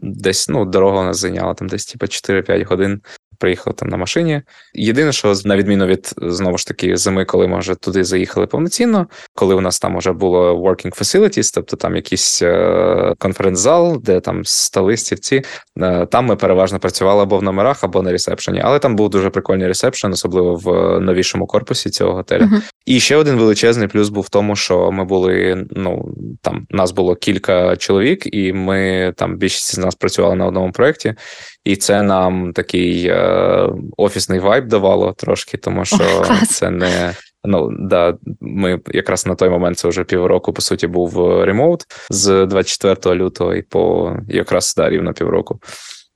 десь 0.01 0.49
ну 0.49 0.65
дорога 0.65 1.03
нас 1.03 1.17
зайняла 1.17 1.53
там 1.53 1.67
десь 1.67 1.85
типа 1.85 2.05
4-5 2.05 2.65
годин 2.65 3.01
приїхали 3.41 3.73
там 3.73 3.89
на 3.89 3.97
машині. 3.97 4.41
Єдине, 4.73 5.11
що 5.11 5.33
на 5.45 5.57
відміну 5.57 5.85
від 5.85 6.13
знову 6.17 6.57
ж 6.57 6.67
таки 6.67 6.97
зими, 6.97 7.25
коли 7.25 7.47
ми 7.47 7.59
вже 7.59 7.75
туди 7.75 8.03
заїхали 8.03 8.47
повноцінно, 8.47 9.07
коли 9.35 9.55
у 9.55 9.61
нас 9.61 9.79
там 9.79 9.97
вже 9.97 10.11
було 10.11 10.53
working 10.53 10.99
facilities, 10.99 11.51
тобто 11.55 11.77
там 11.77 11.95
якийсь 11.95 12.41
е- 12.41 13.13
конференц-зал, 13.17 14.01
де 14.03 14.19
там 14.19 14.45
столи, 14.45 14.97
стільці, 14.97 15.41
е- 15.81 16.05
там 16.05 16.25
ми 16.25 16.35
переважно 16.35 16.79
працювали 16.79 17.21
або 17.21 17.37
в 17.37 17.43
номерах, 17.43 17.83
або 17.83 18.01
на 18.01 18.11
ресепшені. 18.11 18.61
Але 18.63 18.79
там 18.79 18.95
був 18.95 19.09
дуже 19.09 19.29
прикольний 19.29 19.67
ресепшн, 19.67 20.11
особливо 20.11 20.55
в 20.55 20.99
новішому 20.99 21.47
корпусі 21.47 21.89
цього 21.89 22.13
готелю. 22.13 22.43
Uh-huh. 22.43 22.61
І 22.85 22.99
ще 22.99 23.15
один 23.15 23.35
величезний 23.35 23.87
плюс 23.87 24.09
був 24.09 24.23
в 24.23 24.29
тому, 24.29 24.55
що 24.55 24.91
ми 24.91 25.05
були. 25.05 25.65
Ну 25.71 26.15
там 26.41 26.67
нас 26.69 26.91
було 26.91 27.15
кілька 27.15 27.75
чоловік, 27.77 28.35
і 28.35 28.53
ми 28.53 29.13
там 29.17 29.37
більшість 29.37 29.75
з 29.75 29.77
нас 29.77 29.95
працювали 29.95 30.35
на 30.35 30.45
одному 30.45 30.71
проєкті, 30.71 31.15
і 31.63 31.75
це 31.75 32.01
нам 32.01 32.53
такий 32.53 33.07
е, 33.07 33.69
офісний 33.97 34.39
вайб 34.39 34.67
давало 34.67 35.13
трошки, 35.13 35.57
тому 35.57 35.85
що 35.85 35.97
О, 35.97 36.45
це 36.45 36.69
не. 36.69 37.15
Ну 37.43 37.69
да, 37.79 38.17
ми 38.41 38.79
якраз 38.87 39.25
на 39.25 39.35
той 39.35 39.49
момент 39.49 39.77
це 39.77 39.87
вже 39.87 40.03
півроку, 40.03 40.53
по 40.53 40.61
суті, 40.61 40.87
був 40.87 41.43
remote 41.43 41.83
з 42.09 42.45
24 42.45 43.15
лютого 43.15 43.55
і 43.55 43.61
по 43.61 44.15
якраз 44.27 44.73
да, 44.77 44.89
рівно 44.89 45.13
півроку. 45.13 45.59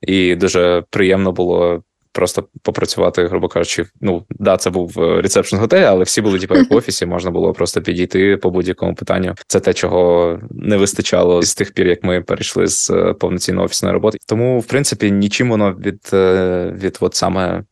І 0.01 0.35
дуже 0.35 0.83
приємно 0.89 1.31
було 1.31 1.83
просто 2.15 2.43
попрацювати, 2.61 3.27
грубо 3.27 3.47
кажучи. 3.47 3.85
Ну 4.01 4.25
да, 4.29 4.57
це 4.57 4.69
був 4.69 4.99
е, 4.99 5.21
ресепшн 5.21 5.57
готель, 5.57 5.81
але 5.81 6.03
всі 6.03 6.21
були 6.21 6.39
типу, 6.39 6.55
як 6.55 6.71
в 6.71 6.75
офісі. 6.75 7.05
Можна 7.05 7.31
було 7.31 7.53
просто 7.53 7.81
підійти 7.81 8.37
по 8.37 8.49
будь-якому 8.49 8.95
питанню. 8.95 9.35
Це 9.47 9.59
те, 9.59 9.73
чого 9.73 10.39
не 10.51 10.77
вистачало 10.77 11.41
з 11.41 11.55
тих 11.55 11.73
пір, 11.73 11.87
як 11.87 12.03
ми 12.03 12.21
перейшли 12.21 12.67
з 12.67 12.89
е, 12.89 13.13
повноцінної 13.13 13.65
офісної 13.65 13.93
роботи. 13.93 14.17
Тому, 14.27 14.59
в 14.59 14.65
принципі, 14.65 15.11
нічим 15.11 15.49
воно 15.49 15.73
від 15.73 16.09
е, 16.13 16.73
від 16.81 16.97
от 17.01 17.15
саме 17.15 17.63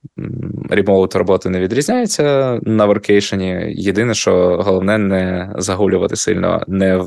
ремоут 0.69 1.15
роботи 1.15 1.49
не 1.49 1.59
відрізняється 1.59 2.59
на 2.63 2.85
воркейшені. 2.85 3.73
Єдине, 3.75 4.13
що 4.13 4.61
головне 4.65 4.97
не 4.97 5.53
загулювати 5.57 6.15
сильно, 6.15 6.63
не 6.67 7.03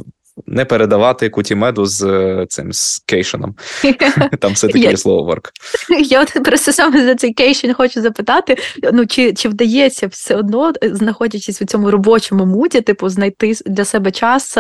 не 0.47 0.65
передавати 0.65 1.31
кутімеду 1.31 1.87
з 1.87 2.03
е, 2.03 2.47
цим 2.49 2.73
з 2.73 2.99
кейшеном. 2.99 3.55
Там 4.41 4.53
все 4.53 4.67
таке 4.67 4.79
є 4.79 4.97
слово 4.97 5.23
ворк. 5.23 5.53
Я 6.05 6.23
от 6.23 6.45
просто 6.45 6.73
саме 6.73 7.05
за 7.05 7.15
цей 7.15 7.33
кейшен 7.33 7.75
хочу 7.75 8.03
запитати: 8.03 8.57
ну 8.93 9.07
чи 9.07 9.33
чи 9.33 9.49
вдається 9.49 10.07
все 10.07 10.37
одно, 10.37 10.73
е, 10.83 10.95
знаходячись 10.95 11.63
у 11.63 11.65
цьому 11.65 11.91
робочому 11.91 12.47
муді, 12.47 12.81
типу, 12.81 13.09
знайти 13.09 13.55
для 13.67 13.85
себе 13.85 14.11
час 14.11 14.59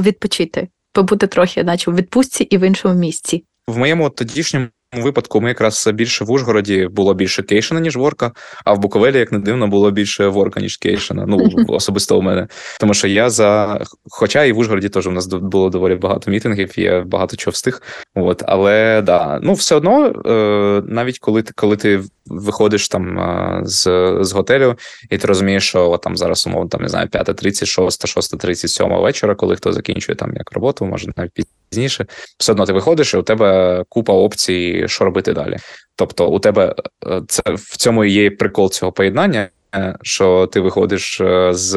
відпочити, 0.00 0.68
побути 0.92 1.26
трохи, 1.26 1.64
наче 1.64 1.90
у 1.90 1.94
відпустці 1.94 2.44
і 2.44 2.58
в 2.58 2.66
іншому 2.66 2.94
місці? 2.94 3.44
В 3.66 3.78
моєму 3.78 4.10
тодішньому 4.10 4.66
випадку 5.02 5.40
ми 5.40 5.48
якраз 5.48 5.88
більше 5.94 6.24
в 6.24 6.30
Ужгороді 6.30 6.88
було 6.92 7.14
більше 7.14 7.42
кейшена, 7.42 7.80
ніж 7.80 7.96
ворка, 7.96 8.32
а 8.64 8.72
в 8.72 8.78
Буковелі, 8.78 9.18
як 9.18 9.32
не 9.32 9.38
дивно, 9.38 9.68
було 9.68 9.90
більше 9.90 10.26
ворка, 10.26 10.60
ніж 10.60 10.76
кейшена. 10.76 11.26
Ну 11.26 11.50
особисто 11.68 12.18
у 12.18 12.22
мене. 12.22 12.48
Тому 12.80 12.94
що 12.94 13.08
я 13.08 13.30
за. 13.30 13.80
Хоча 14.10 14.44
і 14.44 14.52
в 14.52 14.58
Ужгороді 14.58 14.88
теж 14.88 15.06
у 15.06 15.10
нас 15.10 15.26
було 15.26 15.70
доволі 15.70 15.94
багато 15.94 16.30
мітингів, 16.30 16.78
я 16.78 17.00
багато 17.00 17.36
чого 17.36 17.52
встиг. 17.52 17.82
От, 18.14 18.42
але 18.46 19.02
да, 19.02 19.40
ну 19.42 19.52
все 19.52 19.74
одно, 19.74 20.06
е, 20.06 20.82
навіть 20.86 21.18
коли 21.18 21.42
ти 21.42 21.52
коли 21.56 21.76
ти 21.76 22.00
виходиш 22.26 22.88
там 22.88 23.18
е, 23.18 23.60
з 23.64 23.82
з 24.20 24.32
готелю, 24.32 24.74
і 25.10 25.18
ти 25.18 25.26
розумієш, 25.26 25.68
що 25.68 25.90
от, 25.90 26.00
там 26.00 26.16
зараз 26.16 26.46
умовно 26.46 26.68
там 26.68 26.82
не 26.82 26.88
знаю, 26.88 27.08
5.30, 27.08 27.66
6, 27.66 28.06
6.30, 28.18 28.68
7 28.68 28.88
вечора, 28.88 29.34
коли 29.34 29.56
хто 29.56 29.72
закінчує 29.72 30.16
там 30.16 30.32
як 30.36 30.52
роботу, 30.52 30.84
може 30.84 31.12
навіть 31.16 31.32
пізніше, 31.70 32.06
все 32.38 32.52
одно 32.52 32.66
ти 32.66 32.72
виходиш, 32.72 33.14
і 33.14 33.16
у 33.16 33.22
тебе 33.22 33.84
купа 33.88 34.12
опцій, 34.12 34.84
що 34.86 35.04
робити 35.04 35.32
далі. 35.32 35.56
Тобто, 35.96 36.28
у 36.28 36.38
тебе 36.38 36.74
е, 37.06 37.22
це 37.28 37.42
в 37.46 37.76
цьому 37.76 38.04
і 38.04 38.12
є 38.12 38.30
прикол 38.30 38.70
цього 38.70 38.92
поєднання. 38.92 39.48
Е, 39.74 39.94
що 40.02 40.46
ти 40.52 40.60
виходиш 40.60 41.20
е, 41.20 41.54
з 41.54 41.70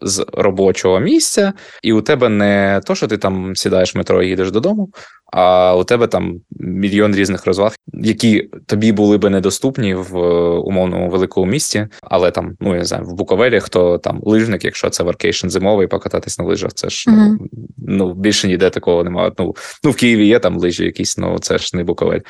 з 0.00 0.26
робочого 0.32 1.00
місця, 1.00 1.52
і 1.82 1.92
у 1.92 2.00
тебе 2.00 2.28
не 2.28 2.80
то, 2.84 2.94
що 2.94 3.06
ти 3.06 3.18
там 3.18 3.56
сідаєш 3.56 3.94
в 3.94 3.98
метро 3.98 4.22
і 4.22 4.28
їдеш 4.28 4.50
додому, 4.50 4.90
а 5.32 5.76
у 5.76 5.84
тебе 5.84 6.06
там 6.06 6.40
мільйон 6.60 7.14
різних 7.14 7.46
розваг, 7.46 7.74
які 7.92 8.50
тобі 8.66 8.92
були 8.92 9.18
би 9.18 9.30
недоступні 9.30 9.94
в 9.94 10.18
умовному 10.58 11.10
великому 11.10 11.46
місті, 11.46 11.86
але 12.02 12.30
там, 12.30 12.52
ну 12.60 12.72
я 12.72 12.78
не 12.78 12.84
знаю, 12.84 13.04
в 13.04 13.12
Буковелі 13.12 13.60
хто 13.60 13.98
там 13.98 14.20
лижник, 14.22 14.64
якщо 14.64 14.90
це 14.90 15.02
workation 15.02 15.48
зимовий, 15.48 15.86
покататись 15.86 16.38
на 16.38 16.44
лижах, 16.44 16.74
це 16.74 16.88
ж 16.88 17.04
ну, 17.08 17.38
ну 17.78 18.14
більше 18.14 18.48
ніде 18.48 18.70
такого 18.70 19.04
немає. 19.04 19.32
Ну 19.38 19.56
ну 19.84 19.90
в 19.90 19.96
Києві 19.96 20.26
є 20.26 20.38
там 20.38 20.58
лижі, 20.58 20.84
якісь, 20.84 21.18
ну 21.18 21.38
це 21.38 21.58
ж 21.58 21.76
не 21.76 21.84
Буковель. 21.84 22.20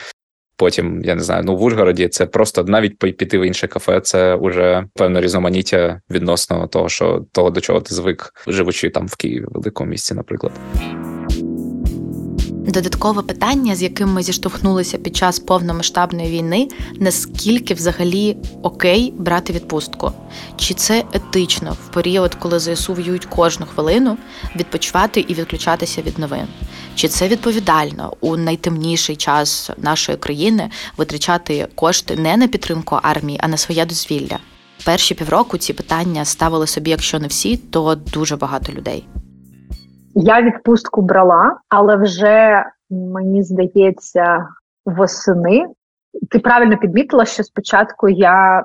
Потім 0.58 1.02
я 1.04 1.14
не 1.14 1.22
знаю, 1.22 1.42
ну 1.44 1.56
в 1.56 1.62
Ужгороді 1.62 2.08
це 2.08 2.26
просто 2.26 2.64
навіть 2.64 2.98
піти 2.98 3.38
в 3.38 3.46
інше 3.46 3.66
кафе. 3.66 4.00
Це 4.00 4.34
вже 4.34 4.84
певне 4.94 5.20
різноманіття 5.20 6.00
відносно 6.10 6.66
того, 6.66 6.88
що 6.88 7.24
того 7.32 7.50
до 7.50 7.60
чого 7.60 7.80
ти 7.80 7.94
звик, 7.94 8.34
живучи 8.46 8.90
там 8.90 9.06
в 9.06 9.16
Києві, 9.16 9.44
великому 9.48 9.90
місці, 9.90 10.14
наприклад. 10.14 10.52
Додаткове 12.68 13.22
питання, 13.22 13.76
з 13.76 13.82
яким 13.82 14.12
ми 14.12 14.22
зіштовхнулися 14.22 14.98
під 14.98 15.16
час 15.16 15.38
повномасштабної 15.38 16.30
війни, 16.30 16.68
наскільки 17.00 17.74
взагалі 17.74 18.36
окей 18.62 19.14
брати 19.18 19.52
відпустку? 19.52 20.12
Чи 20.56 20.74
це 20.74 21.04
етично 21.12 21.76
в 21.86 21.92
період, 21.92 22.34
коли 22.34 22.58
ЗСУ 22.58 22.94
в'юють 22.94 23.24
кожну 23.24 23.66
хвилину, 23.66 24.16
відпочивати 24.56 25.20
і 25.20 25.34
відключатися 25.34 26.02
від 26.02 26.18
новин? 26.18 26.46
Чи 26.94 27.08
це 27.08 27.28
відповідально 27.28 28.12
у 28.20 28.36
найтемніший 28.36 29.16
час 29.16 29.70
нашої 29.78 30.18
країни 30.18 30.70
витрачати 30.96 31.68
кошти 31.74 32.16
не 32.16 32.36
на 32.36 32.48
підтримку 32.48 32.98
армії, 33.02 33.40
а 33.42 33.48
на 33.48 33.56
своє 33.56 33.86
дозвілля? 33.86 34.38
Перші 34.84 35.14
півроку 35.14 35.58
ці 35.58 35.72
питання 35.72 36.24
ставили 36.24 36.66
собі, 36.66 36.90
якщо 36.90 37.18
не 37.18 37.26
всі, 37.26 37.56
то 37.56 37.94
дуже 37.94 38.36
багато 38.36 38.72
людей. 38.72 39.04
Я 40.20 40.42
відпустку 40.42 41.02
брала, 41.02 41.56
але 41.68 41.96
вже 41.96 42.64
мені 42.90 43.42
здається, 43.42 44.48
восени. 44.86 45.66
Ти 46.30 46.38
правильно 46.38 46.76
підмітила, 46.76 47.24
що 47.24 47.44
спочатку 47.44 48.08
я 48.08 48.64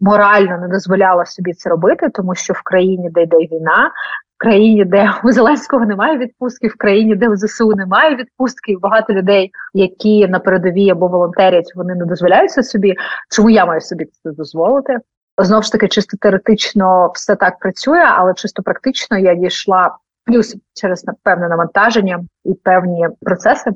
морально 0.00 0.58
не 0.58 0.68
дозволяла 0.68 1.26
собі 1.26 1.52
це 1.52 1.70
робити, 1.70 2.08
тому 2.14 2.34
що 2.34 2.52
в 2.52 2.62
країні, 2.62 3.10
де 3.10 3.22
йде 3.22 3.36
війна, 3.36 3.90
в 4.38 4.38
країні, 4.38 4.84
де 4.84 5.12
у 5.24 5.32
Зеленського 5.32 5.86
немає 5.86 6.18
відпустки, 6.18 6.68
в 6.68 6.76
країні, 6.76 7.14
де 7.14 7.28
у 7.28 7.36
ЗСУ 7.36 7.74
немає 7.74 8.16
відпустки, 8.16 8.76
багато 8.80 9.12
людей, 9.12 9.50
які 9.74 10.28
на 10.28 10.38
передовій 10.38 10.90
або 10.90 11.08
волонтерять, 11.08 11.72
вони 11.74 11.94
не 11.94 12.04
дозволяються 12.04 12.62
собі. 12.62 12.94
Чому 13.36 13.50
я 13.50 13.66
маю 13.66 13.80
собі 13.80 14.04
це 14.04 14.30
дозволити? 14.30 14.98
Знову 15.38 15.62
ж 15.62 15.72
таки, 15.72 15.88
чисто 15.88 16.16
теоретично 16.20 17.10
все 17.14 17.36
так 17.36 17.58
працює, 17.58 18.04
але 18.16 18.34
чисто 18.34 18.62
практично 18.62 19.18
я 19.18 19.34
дійшла 19.34 19.96
плюс 20.30 20.56
через 20.74 21.04
певне 21.22 21.48
навантаження 21.48 22.24
і 22.44 22.54
певні 22.54 23.08
процеси, 23.20 23.70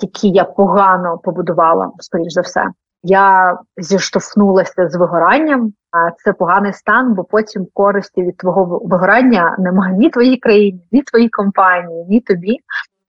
які 0.00 0.28
я 0.28 0.44
погано 0.44 1.18
побудувала, 1.18 1.90
скоріш 1.98 2.32
за 2.32 2.40
все. 2.40 2.64
Я 3.02 3.58
зіштовхнулася 3.76 4.88
з 4.88 4.96
вигоранням, 4.96 5.72
а 5.92 6.10
це 6.10 6.32
поганий 6.32 6.72
стан, 6.72 7.14
бо 7.14 7.24
потім 7.24 7.66
користі 7.74 8.22
від 8.22 8.36
твого 8.36 8.80
вигорання 8.84 9.56
немає 9.58 9.96
ні 9.96 10.10
твоїй 10.10 10.36
країні, 10.36 10.80
ні 10.92 11.02
твоїй 11.02 11.28
компанії, 11.28 12.04
ні 12.08 12.20
тобі. 12.20 12.58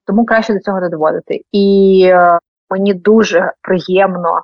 Тому 0.06 0.26
краще 0.26 0.54
до 0.54 0.60
цього 0.60 0.82
не 0.82 0.90
доводити. 0.90 1.42
І 1.52 2.04
е, 2.14 2.40
мені 2.70 2.94
дуже 2.94 3.54
приємно, 3.62 4.42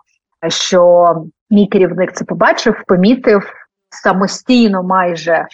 що 0.48 1.16
мій 1.50 1.68
керівник 1.68 2.14
це 2.14 2.26
побачив, 2.26 2.84
помітив 2.88 3.54
самостійно, 3.90 4.84
майже 4.84 5.34
е, 5.34 5.48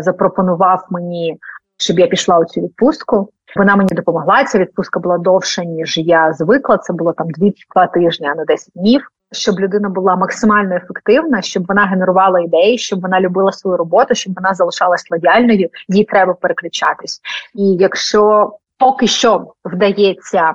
запропонував 0.00 0.86
мені 0.90 1.38
щоб 1.78 1.98
я 1.98 2.06
пішла 2.06 2.38
у 2.38 2.44
цю 2.44 2.60
відпустку. 2.60 3.32
Вона 3.56 3.76
мені 3.76 3.88
допомогла. 3.92 4.44
Ця 4.44 4.58
відпустка 4.58 5.00
була 5.00 5.18
довша, 5.18 5.64
ніж 5.64 5.98
я 5.98 6.32
звикла. 6.32 6.78
Це 6.78 6.92
було 6.92 7.12
там 7.12 7.26
2-2 7.26 7.92
тижні, 7.92 8.26
а 8.26 8.34
не 8.34 8.44
10 8.44 8.72
днів. 8.74 9.08
щоб 9.32 9.60
людина 9.60 9.88
була 9.88 10.16
максимально 10.16 10.76
ефективна, 10.76 11.42
щоб 11.42 11.66
вона 11.66 11.86
генерувала 11.86 12.40
ідеї, 12.40 12.78
щоб 12.78 13.00
вона 13.00 13.20
любила 13.20 13.52
свою 13.52 13.76
роботу, 13.76 14.14
щоб 14.14 14.34
вона 14.34 14.54
залишалась 14.54 15.04
лояльною, 15.10 15.68
їй 15.88 16.04
треба 16.04 16.34
переключатись. 16.34 17.20
І 17.54 17.64
якщо 17.64 18.52
поки 18.78 19.06
що 19.06 19.52
вдається 19.64 20.54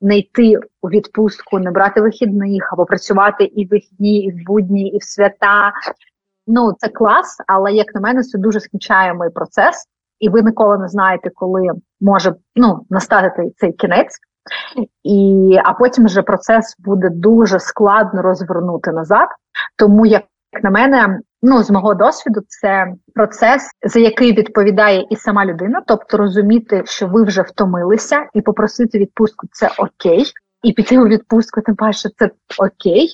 не 0.00 0.18
йти 0.18 0.58
у 0.82 0.88
відпустку, 0.88 1.58
не 1.58 1.70
брати 1.70 2.00
вихідних 2.00 2.72
або 2.72 2.86
працювати 2.86 3.44
і 3.44 3.64
в 3.64 3.68
вихідні, 3.68 4.24
і 4.24 4.30
в 4.30 4.44
будні, 4.46 4.88
і 4.88 4.98
в 4.98 5.02
свята. 5.02 5.72
Ну 6.46 6.72
це 6.78 6.88
клас, 6.88 7.36
але 7.46 7.72
як 7.72 7.94
на 7.94 8.00
мене, 8.00 8.22
це 8.22 8.38
дуже 8.38 8.60
скінчаємий 8.60 9.30
процес, 9.30 9.86
і 10.22 10.28
ви 10.28 10.42
ніколи 10.42 10.78
не 10.78 10.88
знаєте, 10.88 11.30
коли 11.34 11.68
може 12.00 12.34
ну 12.56 12.86
настати 12.90 13.50
цей 13.56 13.72
кінець. 13.72 14.18
І 15.02 15.58
а 15.64 15.72
потім 15.72 16.04
вже 16.04 16.22
процес 16.22 16.76
буде 16.78 17.08
дуже 17.10 17.58
складно 17.60 18.22
розвернути 18.22 18.92
назад. 18.92 19.28
Тому, 19.76 20.06
як 20.06 20.22
на 20.62 20.70
мене, 20.70 21.20
ну 21.42 21.62
з 21.62 21.70
мого 21.70 21.94
досвіду, 21.94 22.40
це 22.48 22.86
процес, 23.14 23.70
за 23.82 24.00
який 24.00 24.32
відповідає 24.32 25.06
і 25.10 25.16
сама 25.16 25.46
людина, 25.46 25.82
тобто 25.86 26.16
розуміти, 26.16 26.82
що 26.86 27.06
ви 27.06 27.22
вже 27.22 27.42
втомилися, 27.42 28.26
і 28.34 28.40
попросити 28.40 28.98
відпустку 28.98 29.46
це 29.52 29.70
окей, 29.78 30.24
і 30.62 30.72
піти 30.72 30.98
у 30.98 31.06
відпустку, 31.06 31.60
тим 31.60 31.74
паче 31.76 32.08
це 32.16 32.30
окей. 32.58 33.08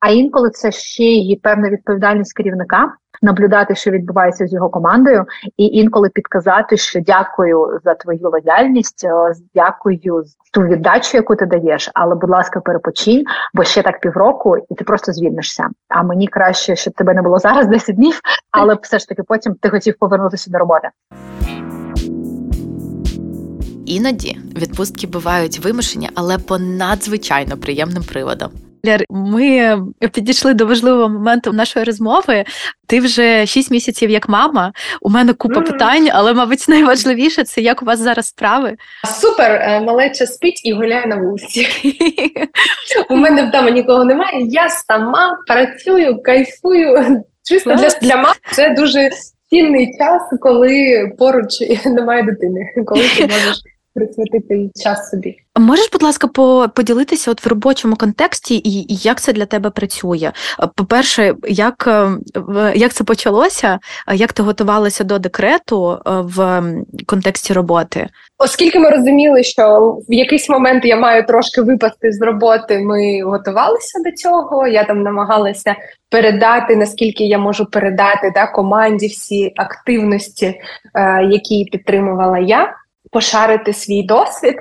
А 0.00 0.10
інколи 0.10 0.50
це 0.50 0.72
ще 0.72 1.04
й 1.04 1.40
певна 1.42 1.70
відповідальність 1.70 2.36
керівника 2.36 2.92
наблюдати, 3.22 3.74
що 3.74 3.90
відбувається 3.90 4.46
з 4.46 4.52
його 4.52 4.68
командою, 4.68 5.24
і 5.56 5.64
інколи 5.64 6.08
підказати, 6.08 6.76
що 6.76 7.00
дякую 7.00 7.80
за 7.84 7.94
твою 7.94 8.30
лояльність, 8.30 9.04
е, 9.04 9.32
дякую 9.54 10.24
за 10.24 10.34
ту 10.52 10.62
віддачу, 10.62 11.16
яку 11.16 11.36
ти 11.36 11.46
даєш. 11.46 11.90
Але, 11.94 12.14
будь 12.14 12.30
ласка, 12.30 12.60
перепочинь, 12.60 13.24
бо 13.54 13.64
ще 13.64 13.82
так 13.82 14.00
півроку, 14.00 14.56
і 14.56 14.74
ти 14.74 14.84
просто 14.84 15.12
звільнишся. 15.12 15.68
А 15.88 16.02
мені 16.02 16.26
краще, 16.26 16.76
щоб 16.76 16.94
тебе 16.94 17.14
не 17.14 17.22
було 17.22 17.38
зараз 17.38 17.66
10 17.66 17.96
днів, 17.96 18.20
але 18.50 18.76
все 18.82 18.98
ж 18.98 19.08
таки 19.08 19.22
потім 19.22 19.54
ти 19.54 19.70
хотів 19.70 19.94
повернутися 19.98 20.50
до 20.50 20.58
роботи. 20.58 20.88
Іноді 23.86 24.38
відпустки 24.56 25.06
бувають 25.06 25.58
вимушені, 25.58 26.10
але 26.14 26.38
по 26.38 26.58
надзвичайно 26.58 27.56
приємним 27.56 28.02
приводам. 28.02 28.50
Лєр, 28.86 29.04
ми 29.10 29.78
підійшли 30.12 30.54
до 30.54 30.66
важливого 30.66 31.08
моменту 31.08 31.52
нашої 31.52 31.84
розмови. 31.84 32.44
Ти 32.86 33.00
вже 33.00 33.46
6 33.46 33.70
місяців 33.70 34.10
як 34.10 34.28
мама. 34.28 34.72
У 35.00 35.10
мене 35.10 35.32
купа 35.32 35.60
mm. 35.60 35.72
питань, 35.72 36.08
але, 36.12 36.34
мабуть, 36.34 36.68
найважливіше 36.68 37.44
це 37.44 37.60
як 37.60 37.82
у 37.82 37.84
вас 37.84 37.98
зараз 37.98 38.26
справи. 38.26 38.76
Супер, 39.20 39.52
е, 39.52 39.80
малеча 39.80 40.26
спить 40.26 40.60
і 40.64 40.72
гуляє 40.72 41.06
на 41.06 41.16
вулиці. 41.16 41.66
У 43.10 43.16
мене 43.16 43.42
вдома 43.42 43.70
нікого 43.70 44.04
немає. 44.04 44.46
Я 44.46 44.68
сама 44.68 45.38
працюю, 45.46 46.22
кайфую. 46.22 47.22
Чисто 47.44 47.74
для, 47.74 47.88
для 47.88 48.16
мами 48.16 48.34
це 48.52 48.70
дуже 48.70 49.10
цінний 49.50 49.98
час, 49.98 50.22
коли 50.40 51.06
поруч 51.18 51.60
немає 51.86 52.22
дитини, 52.22 52.60
коли 52.86 53.02
ти 53.16 53.22
можеш 53.22 53.62
присвятити 53.96 54.70
час 54.84 55.10
собі. 55.10 55.36
Можеш, 55.58 55.90
будь 55.92 56.02
ласка, 56.02 56.28
поділитися 56.68 57.30
от 57.30 57.44
в 57.44 57.48
робочому 57.48 57.96
контексті, 57.96 58.60
і 58.64 58.86
як 58.88 59.20
це 59.20 59.32
для 59.32 59.46
тебе 59.46 59.70
працює? 59.70 60.32
По-перше, 60.74 61.34
як 61.48 61.84
е, 61.88 62.10
як 62.74 62.92
це 62.92 63.04
почалося? 63.04 63.78
Як 64.14 64.32
ти 64.32 64.42
готувалася 64.42 65.04
до 65.04 65.18
декрету 65.18 65.92
е, 65.92 65.98
в 66.06 66.62
контексті 67.06 67.52
роботи? 67.52 68.08
Оскільки 68.38 68.78
ми 68.78 68.90
розуміли, 68.90 69.42
що 69.42 69.96
в 70.08 70.12
якийсь 70.12 70.48
момент 70.48 70.84
я 70.84 70.96
маю 70.96 71.26
трошки 71.26 71.62
випасти 71.62 72.12
з 72.12 72.20
роботи, 72.22 72.78
ми 72.78 73.22
готувалися 73.22 73.98
до 74.04 74.12
цього. 74.12 74.66
Я 74.66 74.84
там 74.84 75.02
намагалася 75.02 75.74
передати, 76.10 76.76
наскільки 76.76 77.24
я 77.24 77.38
можу 77.38 77.66
передати 77.66 78.32
да, 78.34 78.46
команді 78.46 79.06
всі 79.06 79.52
активності, 79.56 80.46
е, 80.46 80.60
які 81.30 81.68
підтримувала 81.72 82.38
я 82.38 82.74
пошарити 83.10 83.72
свій 83.72 84.02
досвід. 84.02 84.56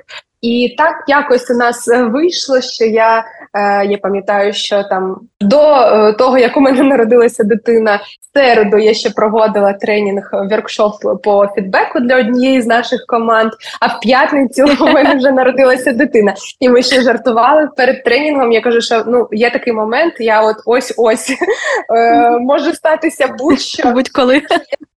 І 0.45 0.75
так 0.77 0.95
якось 1.07 1.51
у 1.51 1.53
нас 1.53 1.87
е, 1.87 2.03
вийшло, 2.03 2.61
що 2.61 2.85
я 2.85 3.25
е, 3.53 3.85
я 3.85 3.97
пам'ятаю, 3.97 4.53
що 4.53 4.83
там 4.83 5.19
до 5.41 5.61
е, 5.61 6.13
того, 6.13 6.37
як 6.37 6.57
у 6.57 6.61
мене 6.61 6.83
народилася 6.83 7.43
дитина, 7.43 7.95
в 7.95 8.37
середу 8.37 8.77
я 8.77 8.93
ще 8.93 9.09
проводила 9.09 9.73
тренінг 9.73 10.29
workshop 10.33 10.93
по 11.23 11.47
фідбеку 11.55 11.99
для 11.99 12.19
однієї 12.19 12.61
з 12.61 12.67
наших 12.67 13.05
команд. 13.07 13.51
А 13.81 13.87
в 13.87 13.99
п'ятницю 13.99 14.65
у 14.81 14.85
мене 14.85 15.15
вже 15.15 15.31
народилася 15.31 15.91
дитина. 15.91 16.33
І 16.59 16.69
ми 16.69 16.83
ще 16.83 17.01
жартували 17.01 17.69
перед 17.77 18.03
тренінгом. 18.03 18.51
Я 18.51 18.61
кажу, 18.61 18.81
що 18.81 19.03
ну 19.07 19.27
є 19.31 19.49
такий 19.49 19.73
момент, 19.73 20.13
я 20.19 20.41
от 20.41 20.57
ось 20.65 20.93
ось 20.97 21.29
е, 21.95 22.29
може 22.29 22.73
статися 22.73 23.27
будь-що 23.39 23.91
будь-коли. 23.91 24.41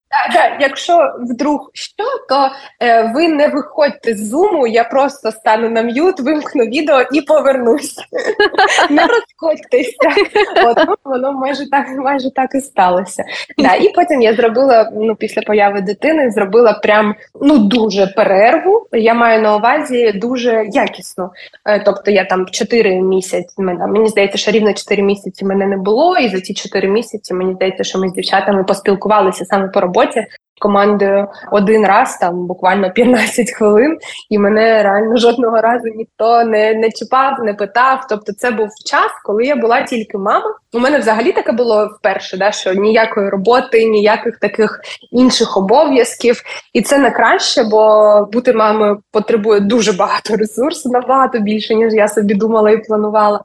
Так, 0.10 0.34
так, 0.34 0.52
якщо 0.60 1.14
вдруг 1.20 1.70
що, 1.74 2.04
то 2.30 2.50
е, 2.82 3.12
ви 3.16 3.28
не 3.28 3.48
виходьте 3.48 4.16
з 4.16 4.30
зуму, 4.30 4.68
я 4.68 4.84
просто 4.84 5.32
стану 5.32 5.70
на 5.70 5.82
м'ют, 5.82 6.20
вимкну 6.20 6.64
відео 6.64 7.02
і 7.12 7.22
повернусь. 7.22 7.96
Не 8.90 9.08
розходьтеся. 9.08 10.24
От, 10.66 10.78
ну, 10.88 10.96
Воно 11.04 11.34
майже 11.34 11.70
так 11.70 11.88
майже 11.98 12.34
так 12.34 12.56
і 12.56 12.60
сталося. 12.60 13.24
Да, 13.58 13.76
І 13.76 13.90
потім 13.90 14.22
я 14.22 14.34
зробила 14.34 14.92
ну, 14.96 15.16
після 15.16 15.42
появи 15.42 15.82
дитини, 15.82 16.32
зробила 16.32 16.74
прям 16.74 17.16
ну 17.42 17.58
дуже 17.58 18.08
перерву. 18.08 18.88
Я 18.92 19.14
маю 19.14 19.42
на 19.42 19.56
увазі 19.56 20.12
дуже 20.12 20.66
якісно. 20.72 21.32
Е, 21.66 21.80
тобто 21.80 22.12
я 22.12 22.26
там 22.26 22.46
4 22.52 23.02
місяці, 23.02 23.56
мені 23.58 24.08
здається, 24.08 24.38
що 24.38 24.52
рівно 24.52 24.74
4 24.74 25.04
місяці 25.04 25.46
мене 25.46 25.66
не 25.68 25.78
було, 25.78 26.18
і 26.18 26.30
за 26.30 26.42
ці 26.42 26.54
4 26.54 26.88
місяці 26.88 27.34
мені 27.34 27.54
здається, 27.54 27.84
що 27.84 28.00
ми 28.00 28.10
з 28.10 28.14
дівчатами 28.14 28.64
поспілкувалися 28.64 29.46
саме 29.46 29.68
по 29.68 29.82
роботі 29.82 29.97
роботі 29.98 30.28
командою 30.60 31.28
один 31.52 31.86
раз, 31.86 32.18
там 32.18 32.48
буквально 32.48 32.92
15 32.92 33.52
хвилин, 33.52 33.98
і 34.30 34.38
мене 34.38 34.84
реально 34.84 35.18
жодного 35.18 35.62
разу 35.62 35.88
ніхто 35.96 36.44
не 36.44 36.74
не 36.74 36.92
чіпав, 36.92 37.44
не 37.44 37.54
питав. 37.54 38.06
Тобто, 38.10 38.34
це 38.34 38.52
був 38.52 38.70
час, 38.86 39.12
коли 39.24 39.44
я 39.44 39.56
була 39.56 39.82
тільки 39.82 40.18
мама. 40.18 40.56
У 40.74 40.80
мене 40.80 41.00
взагалі 41.00 41.32
таке 41.32 41.52
було 41.52 41.88
вперше, 42.00 42.38
да, 42.38 42.52
що 42.52 42.74
ніякої 42.74 43.30
роботи, 43.30 43.86
ніяких 43.86 44.40
таких 44.40 44.82
інших 45.12 45.58
обов'язків, 45.58 46.42
і 46.74 46.82
це 46.82 46.98
не 46.98 47.12
краще, 47.12 47.64
бо 47.64 48.30
бути 48.34 48.54
мамою 48.54 49.00
потребує 49.12 49.60
дуже 49.60 49.94
багато 49.94 50.36
ресурсів, 50.36 50.92
набагато 50.92 51.40
більше 51.40 51.76
ніж 51.76 51.94
я 51.94 52.08
собі 52.08 52.34
думала 52.34 52.72
і 52.72 52.84
планувала. 52.84 53.42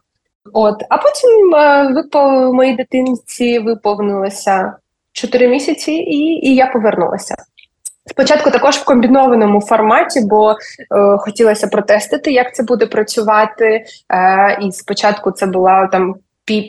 От, 0.53 0.83
а 0.89 0.97
потім 0.97 1.55
е, 1.55 1.93
випов 1.95 2.55
моїй 2.55 2.77
дитинці 2.77 3.59
виповнилося 3.59 4.73
4 5.23 5.49
місяці, 5.49 5.93
і, 5.93 6.49
і 6.49 6.55
я 6.55 6.67
повернулася. 6.67 7.35
Спочатку 8.07 8.51
також 8.51 8.77
в 8.77 8.85
комбінованому 8.85 9.61
форматі, 9.61 10.21
бо 10.21 10.51
е, 10.51 10.57
хотілося 11.19 11.67
протестити, 11.67 12.33
як 12.33 12.55
це 12.55 12.63
буде 12.63 12.87
працювати. 12.87 13.85
Е, 14.13 14.59
І 14.63 14.73
спочатку 14.73 15.31
це 15.31 15.47
була 15.47 15.87
там 15.87 16.15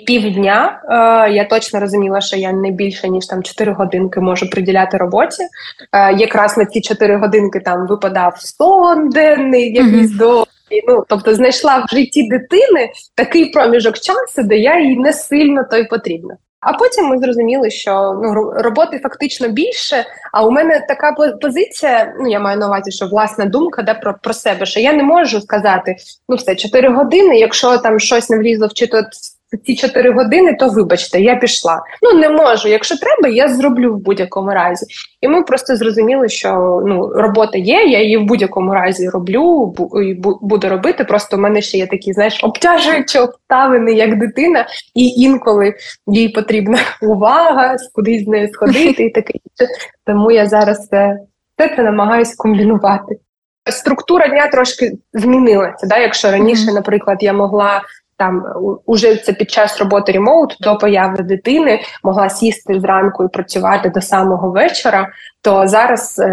півдня. 0.06 0.82
Е, 0.90 1.34
Я 1.34 1.46
точно 1.46 1.80
розуміла, 1.80 2.22
що 2.22 2.38
я 2.38 2.52
не 2.52 2.72
більше 2.72 3.10
ніж 3.10 3.26
там 3.26 3.44
4 3.44 3.72
годинки 3.72 4.20
можу 4.20 4.50
приділяти 4.50 4.98
роботі. 4.98 5.44
Е, 5.92 6.14
Якраз 6.14 6.58
на 6.58 6.66
ці 6.66 6.82
4 6.82 7.18
годинки 7.18 7.60
там 7.60 7.88
випадав 7.88 8.34
сон 8.38 9.10
денний, 9.10 9.74
якийсь 9.74 10.12
mm-hmm. 10.12 10.18
до. 10.18 10.46
Ну, 10.88 11.06
тобто 11.10 11.36
знайшла 11.36 11.86
в 11.86 11.96
житті 11.96 12.30
дитини 12.30 12.90
такий 13.16 13.46
проміжок 13.46 13.96
часу, 14.00 14.44
де 14.44 14.58
я 14.58 14.80
їй 14.80 14.98
не 14.98 15.14
сильно 15.14 15.64
той 15.72 15.84
потрібна. 15.84 16.38
А 16.66 16.74
потім 16.74 17.06
ми 17.06 17.18
зрозуміли, 17.18 17.70
що 17.72 18.22
ну 18.24 18.52
роботи 18.52 19.00
фактично 19.04 19.48
більше. 19.48 20.06
А 20.32 20.46
у 20.46 20.52
мене 20.52 20.86
така 20.88 21.16
позиція. 21.42 22.14
Ну 22.20 22.30
я 22.30 22.40
маю 22.40 22.60
на 22.60 22.68
увазі, 22.68 22.92
що 22.92 23.08
власна 23.08 23.46
думка 23.46 23.82
де 23.82 23.94
про 23.94 24.16
про 24.22 24.34
себе, 24.34 24.66
що 24.66 24.80
я 24.80 24.94
не 24.94 25.04
можу 25.04 25.42
сказати 25.42 25.96
ну 26.30 26.36
все 26.36 26.56
4 26.56 26.90
години. 26.90 27.38
Якщо 27.38 27.78
там 27.78 28.00
щось 28.00 28.30
не 28.30 28.40
влізло 28.40 28.68
в 28.68 28.74
чи 28.74 28.88
то 28.88 29.04
ці 29.58 29.76
4 29.76 30.12
години, 30.12 30.54
то 30.54 30.70
вибачте, 30.70 31.22
я 31.22 31.36
пішла. 31.36 31.82
Ну 32.02 32.20
не 32.20 32.30
можу. 32.30 32.68
Якщо 32.68 32.98
треба, 32.98 33.36
я 33.36 33.48
зроблю 33.48 33.94
в 33.94 33.98
будь-якому 33.98 34.52
разі. 34.52 34.86
І 35.22 35.28
ми 35.28 35.44
просто 35.44 35.76
зрозуміли, 35.76 36.30
що 36.30 36.82
ну 36.86 37.08
робота 37.08 37.58
є. 37.58 37.84
Я 37.84 38.02
її 38.02 38.18
в 38.18 38.24
будь-якому 38.24 38.74
разі 38.74 39.10
роблю 39.10 39.74
і 40.04 40.14
буду 40.42 40.70
робити. 40.70 41.04
Просто 41.04 41.38
в 41.38 41.40
мене 41.40 41.62
ще 41.62 41.78
є 41.78 41.88
такі, 41.88 42.14
знаєш, 42.14 42.44
обтяжуючі 42.44 43.20
обставини 43.20 43.94
як 43.94 44.20
дитина, 44.20 44.68
і 44.96 45.08
інколи 45.08 45.74
їй 46.08 46.30
потрібна 46.30 46.78
увага, 47.02 47.76
кудись 47.94 48.24
з 48.24 48.28
нею 48.28 48.50
сходити 48.54 49.04
і 49.04 49.10
таке 49.10 49.34
інше. 49.34 49.74
Тому 50.06 50.32
я 50.32 50.46
зараз 50.46 50.88
це, 50.88 51.18
це, 51.58 51.76
це 51.76 51.84
намагаюся 51.84 52.36
комбінувати. 52.38 53.16
Структура 53.72 54.28
дня 54.28 54.48
трошки 54.48 54.92
змінилася. 55.14 55.88
Да? 55.88 55.98
Якщо 55.98 56.32
раніше, 56.32 56.72
наприклад, 56.72 57.18
я 57.22 57.34
могла 57.34 57.82
там 58.24 58.46
уже 58.86 59.16
це 59.16 59.34
під 59.34 59.52
час 59.52 59.80
роботи 59.80 60.12
ремоут 60.12 60.58
до 60.60 60.78
появи 60.78 61.24
дитини 61.24 61.80
могла 62.04 62.30
сісти 62.30 62.80
зранку 62.80 63.24
і 63.24 63.28
працювати 63.28 63.90
до 63.90 64.02
самого 64.02 64.52
вечора. 64.52 65.08
То 65.44 65.68
зараз 65.68 66.20
е, 66.20 66.30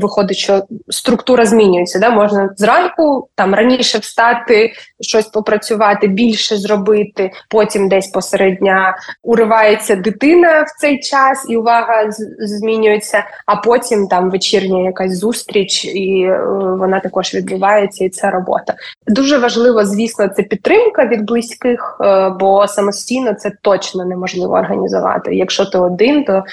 виходить, 0.00 0.36
що 0.36 0.64
структура 0.88 1.46
змінюється. 1.46 1.98
Да? 1.98 2.10
Можна 2.10 2.50
зранку 2.56 3.28
там 3.34 3.54
раніше 3.54 3.98
встати, 3.98 4.72
щось 5.00 5.26
попрацювати, 5.26 6.06
більше 6.06 6.56
зробити. 6.56 7.30
Потім 7.50 7.88
десь 7.88 8.08
посеред 8.08 8.56
дня 8.58 8.96
уривається 9.22 9.96
дитина 9.96 10.62
в 10.62 10.80
цей 10.80 11.00
час, 11.00 11.46
і 11.48 11.56
увага 11.56 12.10
змінюється. 12.38 13.24
А 13.46 13.56
потім 13.56 14.06
там 14.06 14.30
вечірня 14.30 14.82
якась 14.82 15.18
зустріч, 15.18 15.84
і 15.84 16.22
е, 16.22 16.44
вона 16.78 17.00
також 17.00 17.34
відбувається. 17.34 18.04
І 18.04 18.08
це 18.08 18.30
робота. 18.30 18.74
Дуже 19.06 19.38
важливо, 19.38 19.84
звісно, 19.84 20.28
це 20.28 20.42
підтримка 20.42 21.06
від 21.06 21.22
близьких, 21.22 21.98
е, 22.00 22.30
бо 22.40 22.68
самостійно 22.68 23.34
це 23.34 23.52
точно 23.62 24.04
неможливо 24.04 24.54
організувати. 24.54 25.34
Якщо 25.34 25.64
ти 25.64 25.78
один, 25.78 26.24
то 26.24 26.44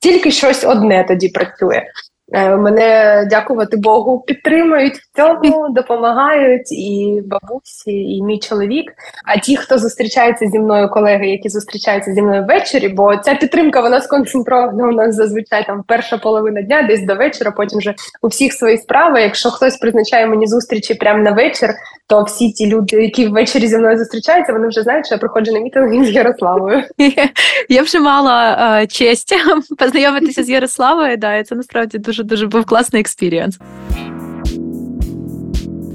тільки 0.00 0.30
щось 0.30 0.64
одне 0.64 1.04
тоді 1.08 1.28
працює. 1.28 1.82
Е, 2.32 2.56
мене 2.56 3.26
дякувати 3.30 3.76
Богу, 3.76 4.20
підтримують 4.20 4.94
в 4.94 5.16
цьому, 5.16 5.68
допомагають 5.68 6.72
і 6.72 7.22
бабусі, 7.26 7.92
і 7.92 8.22
мій 8.22 8.38
чоловік. 8.38 8.92
А 9.26 9.38
ті, 9.38 9.56
хто 9.56 9.78
зустрічається 9.78 10.46
зі 10.46 10.58
мною, 10.58 10.88
колеги, 10.88 11.26
які 11.26 11.48
зустрічаються 11.48 12.12
зі 12.12 12.22
мною 12.22 12.44
ввечері, 12.48 12.88
бо 12.88 13.16
ця 13.16 13.34
підтримка 13.34 13.80
вона 13.80 14.00
сконцентрована 14.00 14.88
у 14.88 14.92
нас 14.92 15.14
зазвичай 15.14 15.66
там 15.66 15.84
перша 15.86 16.18
половина 16.18 16.62
дня, 16.62 16.82
десь 16.82 17.02
до 17.02 17.14
вечора. 17.14 17.50
Потім 17.50 17.78
вже 17.78 17.94
у 18.22 18.28
всіх 18.28 18.52
свої 18.52 18.78
справи. 18.78 19.20
Якщо 19.20 19.50
хтось 19.50 19.76
призначає 19.76 20.26
мені 20.26 20.46
зустрічі 20.46 20.94
прямо 20.94 21.22
на 21.22 21.32
вечір, 21.32 21.70
то 22.08 22.22
всі 22.22 22.52
ті 22.52 22.66
люди, 22.66 23.02
які 23.02 23.28
ввечері 23.28 23.66
зі 23.66 23.78
мною 23.78 23.98
зустрічаються, 23.98 24.52
вони 24.52 24.68
вже 24.68 24.82
знають, 24.82 25.06
що 25.06 25.14
я 25.14 25.18
приходжу 25.18 25.52
на 25.52 25.60
мітинги 25.60 26.04
з 26.04 26.10
Ярославою. 26.10 26.82
Я 27.68 27.82
вже 27.82 28.00
мала 28.00 28.86
честь 28.86 29.34
познайомитися 29.78 30.42
з 30.42 30.50
Ярославою. 30.50 31.16
Да, 31.16 31.42
це 31.42 31.54
насправді 31.54 31.98
дуже 31.98 32.17
дуже 32.22 32.46
був 32.46 32.64
класний 32.64 33.00
experience. 33.00 33.58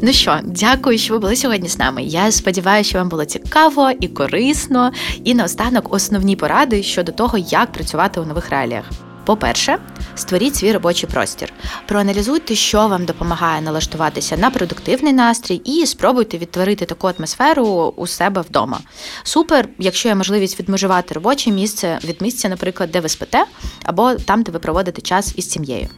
Ну 0.05 0.13
що, 0.13 0.39
дякую, 0.43 0.97
що 0.97 1.13
ви 1.13 1.19
були 1.19 1.35
сьогодні 1.35 1.69
з 1.69 1.77
нами. 1.77 2.03
Я 2.03 2.31
сподіваюся, 2.31 2.89
що 2.89 2.97
вам 2.97 3.09
було 3.09 3.25
цікаво 3.25 3.91
і 3.99 4.07
корисно. 4.07 4.91
І 5.23 5.33
наостанок 5.33 5.93
основні 5.93 6.35
поради 6.35 6.83
щодо 6.83 7.11
того, 7.11 7.37
як 7.37 7.71
працювати 7.71 8.19
у 8.19 8.25
нових 8.25 8.49
реаліях. 8.49 8.83
По-перше, 9.25 9.77
створіть 10.15 10.55
свій 10.55 10.71
робочий 10.71 11.09
простір, 11.09 11.53
проаналізуйте, 11.87 12.55
що 12.55 12.87
вам 12.87 13.05
допомагає 13.05 13.61
налаштуватися 13.61 14.37
на 14.37 14.49
продуктивний 14.49 15.13
настрій, 15.13 15.55
і 15.55 15.85
спробуйте 15.85 16.37
відтворити 16.37 16.85
таку 16.85 17.07
атмосферу 17.07 17.93
у 17.97 18.07
себе 18.07 18.41
вдома. 18.41 18.79
Супер, 19.23 19.69
якщо 19.79 20.09
є 20.09 20.15
можливість 20.15 20.59
відмежувати 20.59 21.13
робоче 21.13 21.51
місце 21.51 21.99
від 22.05 22.21
місця, 22.21 22.49
наприклад, 22.49 22.91
де 22.91 22.99
ви 22.99 23.09
спите, 23.09 23.45
або 23.83 24.15
там, 24.15 24.43
де 24.43 24.51
ви 24.51 24.59
проводите 24.59 25.01
час 25.01 25.33
із 25.37 25.49
сім'єю. 25.49 25.89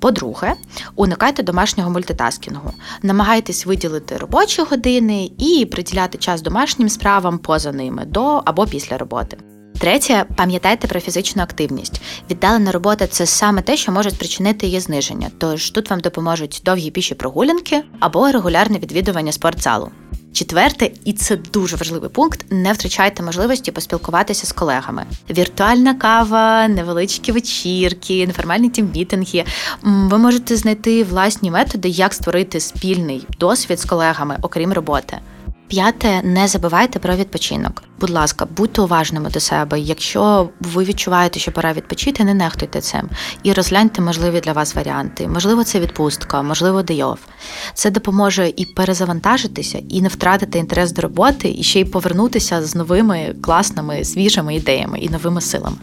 По-друге, 0.00 0.54
уникайте 0.96 1.42
домашнього 1.42 1.90
мультитаскінгу. 1.90 2.72
Намагайтесь 3.02 3.66
виділити 3.66 4.16
робочі 4.16 4.62
години 4.62 5.30
і 5.38 5.66
приділяти 5.66 6.18
час 6.18 6.42
домашнім 6.42 6.88
справам 6.88 7.38
поза 7.38 7.72
ними 7.72 8.04
до 8.04 8.42
або 8.44 8.66
після 8.66 8.98
роботи. 8.98 9.36
Третє, 9.80 10.24
пам'ятайте 10.36 10.88
про 10.88 11.00
фізичну 11.00 11.42
активність. 11.42 12.02
Віддалена 12.30 12.72
робота 12.72 13.06
це 13.06 13.26
саме 13.26 13.62
те, 13.62 13.76
що 13.76 13.92
може 13.92 14.10
спричинити 14.10 14.66
її 14.66 14.80
зниження. 14.80 15.30
Тож 15.38 15.70
тут 15.70 15.90
вам 15.90 16.00
допоможуть 16.00 16.62
довгі 16.64 16.90
піші 16.90 17.14
прогулянки 17.14 17.82
або 18.00 18.32
регулярне 18.32 18.78
відвідування 18.78 19.32
спортзалу. 19.32 19.90
Четверте, 20.32 20.90
і 21.04 21.12
це 21.12 21.36
дуже 21.36 21.76
важливий 21.76 22.10
пункт: 22.10 22.44
не 22.50 22.72
втрачайте 22.72 23.22
можливості 23.22 23.72
поспілкуватися 23.72 24.46
з 24.46 24.52
колегами. 24.52 25.06
Віртуальна 25.30 25.94
кава, 25.94 26.68
невеличкі 26.68 27.32
вечірки, 27.32 28.26
неформальні 28.26 28.68
тіммітинги. 28.70 29.44
Ви 29.82 30.18
можете 30.18 30.56
знайти 30.56 31.04
власні 31.04 31.50
методи, 31.50 31.88
як 31.88 32.14
створити 32.14 32.60
спільний 32.60 33.26
досвід 33.38 33.80
з 33.80 33.84
колегами, 33.84 34.38
окрім 34.42 34.72
роботи. 34.72 35.18
П'яте, 35.70 36.22
не 36.24 36.48
забувайте 36.48 36.98
про 36.98 37.16
відпочинок. 37.16 37.82
Будь 38.00 38.10
ласка, 38.10 38.46
будьте 38.56 38.82
уважними 38.82 39.30
до 39.30 39.40
себе. 39.40 39.80
Якщо 39.80 40.48
ви 40.60 40.84
відчуваєте, 40.84 41.40
що 41.40 41.52
пора 41.52 41.72
відпочити, 41.72 42.24
не 42.24 42.34
нехтуйте 42.34 42.80
цим 42.80 43.08
і 43.42 43.52
розгляньте 43.52 44.02
можливі 44.02 44.40
для 44.40 44.52
вас 44.52 44.74
варіанти. 44.74 45.28
Можливо, 45.28 45.64
це 45.64 45.80
відпустка, 45.80 46.42
можливо, 46.42 46.82
дейов. 46.82 47.18
Це 47.74 47.90
допоможе 47.90 48.52
і 48.56 48.64
перезавантажитися, 48.64 49.82
і 49.88 50.02
не 50.02 50.08
втратити 50.08 50.58
інтерес 50.58 50.92
до 50.92 51.02
роботи, 51.02 51.54
і 51.58 51.62
ще 51.62 51.80
й 51.80 51.84
повернутися 51.84 52.62
з 52.62 52.74
новими 52.74 53.34
класними 53.42 54.04
свіжими 54.04 54.54
ідеями 54.54 54.98
і 54.98 55.08
новими 55.08 55.40
силами. 55.40 55.76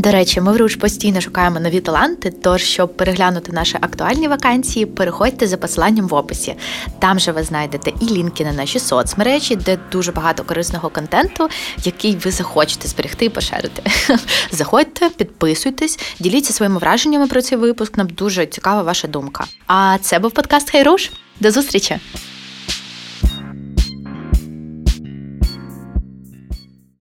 До 0.00 0.10
речі, 0.10 0.40
ми 0.40 0.52
в 0.52 0.56
Руш 0.56 0.76
постійно 0.76 1.20
шукаємо 1.20 1.60
нові 1.60 1.80
таланти. 1.80 2.32
Тож, 2.42 2.62
щоб 2.62 2.96
переглянути 2.96 3.52
наші 3.52 3.76
актуальні 3.80 4.28
вакансії, 4.28 4.86
переходьте 4.86 5.46
за 5.46 5.56
посиланням 5.56 6.08
в 6.08 6.14
описі. 6.14 6.54
Там 6.98 7.18
же 7.18 7.32
ви 7.32 7.42
знайдете 7.42 7.92
і 8.00 8.04
лінки 8.04 8.44
на 8.44 8.52
наші 8.52 8.78
соцмережі, 8.78 9.56
де 9.56 9.78
дуже 9.92 10.12
багато 10.12 10.44
корисного 10.44 10.90
контенту, 10.90 11.48
який 11.84 12.16
ви 12.16 12.30
захочете 12.30 12.88
зберегти 12.88 13.24
і 13.24 13.28
поширити. 13.28 13.82
Заходьте, 14.50 15.08
підписуйтесь, 15.08 15.98
діліться 16.20 16.52
своїми 16.52 16.78
враженнями 16.78 17.26
про 17.26 17.42
цей 17.42 17.58
випуск. 17.58 17.96
Нам 17.96 18.06
дуже 18.06 18.46
цікава 18.46 18.82
ваша 18.82 19.08
думка. 19.08 19.44
А 19.66 19.98
це 20.00 20.18
був 20.18 20.30
подкаст 20.30 20.70
Хай 20.70 20.82
Руш. 20.82 21.10
До 21.40 21.50
зустрічі! 21.50 21.98